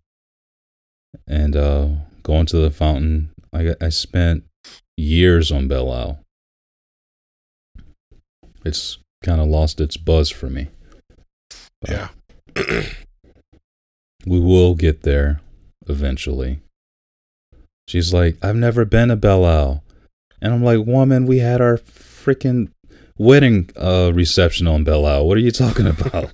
and 1.26 1.56
uh, 1.56 1.88
going 2.22 2.44
to 2.46 2.58
the 2.58 2.70
fountain. 2.70 3.30
I 3.50 3.74
I 3.80 3.88
spent 3.88 4.44
years 4.94 5.50
on 5.50 5.68
Belle 5.68 5.90
Isle. 5.90 6.20
It's 8.62 8.98
kind 9.24 9.40
of 9.40 9.48
lost 9.48 9.80
its 9.80 9.96
buzz 9.96 10.28
for 10.28 10.50
me. 10.50 10.68
But 11.80 11.90
Yeah. 11.90 12.08
We 14.26 14.38
will 14.38 14.74
get 14.74 15.00
there 15.00 15.40
eventually. 15.88 16.60
She's 17.88 18.12
like, 18.12 18.36
I've 18.42 18.54
never 18.54 18.84
been 18.84 19.08
to 19.08 19.16
Belle 19.16 19.46
Isle. 19.46 19.82
And 20.42 20.52
I'm 20.52 20.62
like, 20.62 20.86
woman, 20.86 21.24
we 21.24 21.38
had 21.38 21.62
our 21.62 21.78
freaking 21.78 22.68
wedding 23.20 23.68
uh, 23.76 24.10
reception 24.14 24.66
on 24.66 24.82
Belle 24.82 25.04
Isle. 25.04 25.28
What 25.28 25.36
are 25.36 25.42
you 25.42 25.50
talking 25.50 25.86
about? 25.94 26.32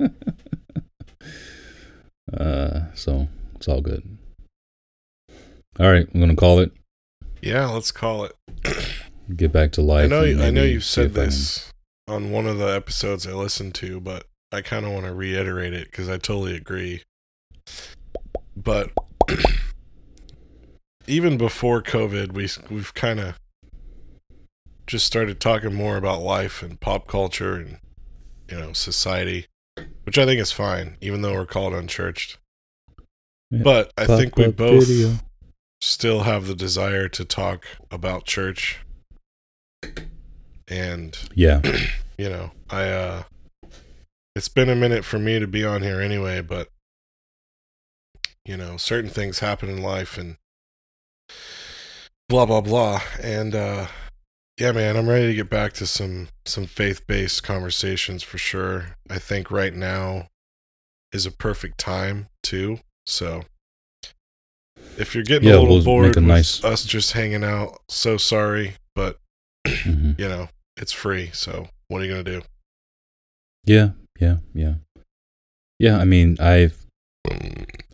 uh, 2.36 2.80
so 2.94 3.28
it's 3.54 3.68
all 3.68 3.80
good. 3.80 4.18
All 5.80 5.90
right, 5.90 6.06
I'm 6.12 6.20
gonna 6.20 6.36
call 6.36 6.58
it. 6.58 6.72
Yeah, 7.40 7.66
let's 7.66 7.90
call 7.92 8.24
it. 8.24 8.36
Get 9.36 9.52
back 9.52 9.72
to 9.72 9.80
life. 9.80 10.04
I 10.04 10.08
know 10.08 10.24
and 10.24 10.42
I 10.42 10.50
know 10.50 10.64
you've 10.64 10.84
said 10.84 11.06
if 11.06 11.12
I 11.12 11.14
can- 11.14 11.24
this 11.26 11.72
on 12.08 12.30
one 12.30 12.46
of 12.46 12.58
the 12.58 12.66
episodes 12.66 13.26
I 13.26 13.32
listened 13.32 13.74
to, 13.76 14.00
but 14.00 14.26
I 14.50 14.60
kind 14.60 14.84
of 14.84 14.92
want 14.92 15.06
to 15.06 15.14
reiterate 15.14 15.72
it 15.72 15.90
because 15.90 16.08
I 16.08 16.18
totally 16.18 16.56
agree. 16.56 17.02
But 18.56 18.90
even 21.06 21.38
before 21.38 21.80
COVID, 21.80 22.32
we 22.32 22.48
we've 22.74 22.92
kind 22.92 23.20
of 23.20 23.38
just 24.86 25.06
started 25.06 25.40
talking 25.40 25.74
more 25.74 25.96
about 25.96 26.22
life 26.22 26.62
and 26.62 26.80
pop 26.80 27.06
culture 27.06 27.54
and 27.56 27.78
you 28.50 28.58
know 28.58 28.72
society, 28.72 29.46
which 30.04 30.18
I 30.18 30.26
think 30.26 30.40
is 30.40 30.52
fine, 30.52 30.96
even 31.00 31.22
though 31.22 31.32
we're 31.34 31.46
called 31.46 31.72
unchurched. 31.74 32.38
Yeah, 33.50 33.62
But 33.62 33.92
I 33.96 34.06
think 34.06 34.36
we 34.36 34.48
both 34.48 34.86
video. 34.86 35.18
still 35.80 36.22
have 36.22 36.46
the 36.46 36.54
desire 36.54 37.08
to 37.08 37.24
talk 37.24 37.66
about 37.90 38.24
church 38.24 38.80
and 40.68 41.16
Yeah, 41.34 41.60
you 42.18 42.28
know, 42.28 42.52
I 42.70 42.88
uh 42.88 43.22
it's 44.34 44.48
been 44.48 44.70
a 44.70 44.74
minute 44.76 45.04
for 45.04 45.18
me 45.18 45.38
to 45.38 45.46
be 45.46 45.64
on 45.64 45.82
here 45.82 46.00
anyway, 46.00 46.40
but 46.40 46.68
you 48.44 48.56
know, 48.56 48.76
certain 48.76 49.10
things 49.10 49.38
happen 49.40 49.68
in 49.68 49.82
life 49.82 50.18
and 50.18 50.36
blah 52.28 52.46
blah 52.46 52.60
blah. 52.60 53.00
And 53.22 53.54
uh 53.54 53.86
yeah, 54.58 54.72
man, 54.72 54.96
I'm 54.96 55.08
ready 55.08 55.26
to 55.28 55.34
get 55.34 55.50
back 55.50 55.72
to 55.74 55.86
some 55.86 56.28
some 56.44 56.66
faith-based 56.66 57.42
conversations 57.42 58.22
for 58.22 58.38
sure. 58.38 58.96
I 59.10 59.18
think 59.18 59.50
right 59.50 59.74
now 59.74 60.28
is 61.12 61.26
a 61.26 61.30
perfect 61.30 61.78
time 61.78 62.28
too. 62.42 62.78
So 63.06 63.42
if 64.98 65.14
you're 65.14 65.24
getting 65.24 65.48
Yeah, 65.48 65.56
a 65.56 65.60
little 65.60 65.76
we'll 65.76 65.84
bored 65.84 66.16
a 66.16 66.20
with 66.20 66.24
nice- 66.28 66.62
us 66.64 66.84
just 66.84 67.12
hanging 67.12 67.44
out, 67.44 67.78
so 67.88 68.16
sorry, 68.16 68.74
but 68.94 69.18
hmm 69.66 70.12
you 70.18 70.28
know, 70.28 70.48
it's 70.76 70.92
free. 70.92 71.30
So 71.32 71.68
what 71.88 72.00
are 72.02 72.04
you 72.04 72.10
gonna 72.10 72.22
do? 72.24 72.42
yeah, 73.64 73.90
yeah, 74.20 74.38
yeah, 74.54 74.74
yeah. 75.78 75.98
I 75.98 76.04
mean, 76.04 76.36
I've 76.40 76.84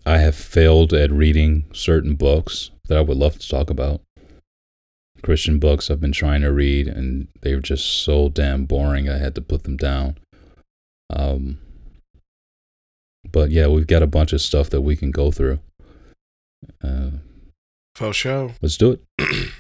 I 0.06 0.18
have 0.18 0.34
failed 0.34 0.92
at 0.94 1.10
reading 1.12 1.66
certain 1.72 2.14
books 2.14 2.70
that 2.88 2.96
I 2.96 3.02
would 3.02 3.16
love 3.18 3.38
to 3.38 3.48
talk 3.48 3.68
about. 3.70 4.00
Christian 5.22 5.58
books 5.58 5.90
I've 5.90 6.00
been 6.00 6.12
trying 6.12 6.42
to 6.42 6.52
read, 6.52 6.88
and 6.88 7.28
they're 7.42 7.60
just 7.60 7.84
so 8.04 8.28
damn 8.28 8.64
boring. 8.64 9.08
I 9.08 9.18
had 9.18 9.34
to 9.34 9.40
put 9.40 9.64
them 9.64 9.76
down. 9.76 10.18
Um, 11.10 11.58
but 13.30 13.50
yeah, 13.50 13.66
we've 13.66 13.86
got 13.86 14.02
a 14.02 14.06
bunch 14.06 14.32
of 14.32 14.40
stuff 14.40 14.70
that 14.70 14.80
we 14.82 14.96
can 14.96 15.10
go 15.10 15.30
through. 15.30 15.60
Uh, 16.82 17.10
Faux 17.94 18.16
show. 18.16 18.52
let's 18.62 18.76
do 18.76 18.92
it. 18.92 19.02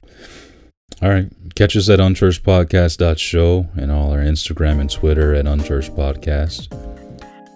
All 1.02 1.08
right. 1.10 1.28
Catch 1.54 1.76
us 1.76 1.88
at 1.88 1.98
unchurchpodcast.show 1.98 3.68
and 3.76 3.92
all 3.92 4.12
our 4.12 4.18
Instagram 4.18 4.80
and 4.80 4.90
Twitter 4.90 5.34
at 5.34 5.44
unchurchpodcast. 5.44 6.72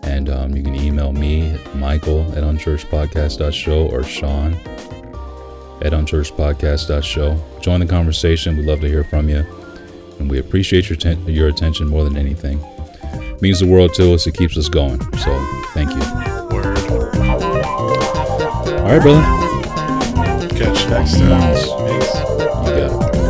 And 0.04 0.28
um, 0.28 0.54
you 0.56 0.62
can 0.62 0.74
email 0.74 1.12
me 1.12 1.50
at 1.50 1.74
michael 1.76 2.22
at 2.36 2.44
unchurchpodcast.show 2.44 3.88
or 3.88 4.04
Sean 4.04 4.56
at 5.84 5.92
unchurchpodcast.show. 5.92 7.60
Join 7.60 7.80
the 7.80 7.86
conversation. 7.86 8.56
We'd 8.56 8.66
love 8.66 8.80
to 8.80 8.88
hear 8.88 9.04
from 9.04 9.28
you. 9.28 9.44
And 10.18 10.30
we 10.30 10.38
appreciate 10.38 10.88
your, 10.88 10.96
ten- 10.96 11.26
your 11.26 11.48
attention 11.48 11.88
more 11.88 12.04
than 12.04 12.16
anything. 12.16 12.60
It 13.02 13.42
means 13.42 13.60
the 13.60 13.66
world 13.66 13.92
to 13.94 14.14
us. 14.14 14.26
It 14.26 14.34
keeps 14.36 14.56
us 14.56 14.68
going. 14.68 15.00
So 15.18 15.62
thank 15.74 15.90
you. 15.90 15.98
Word. 16.56 16.78
All 18.78 18.88
right, 18.88 19.02
brother. 19.02 19.22
Catch 20.56 20.84
you 20.84 20.90
next 20.90 21.18
time. 21.18 21.54
Peace. 21.54 22.14
You 22.14 22.88
got 22.88 23.16
it. 23.16 23.21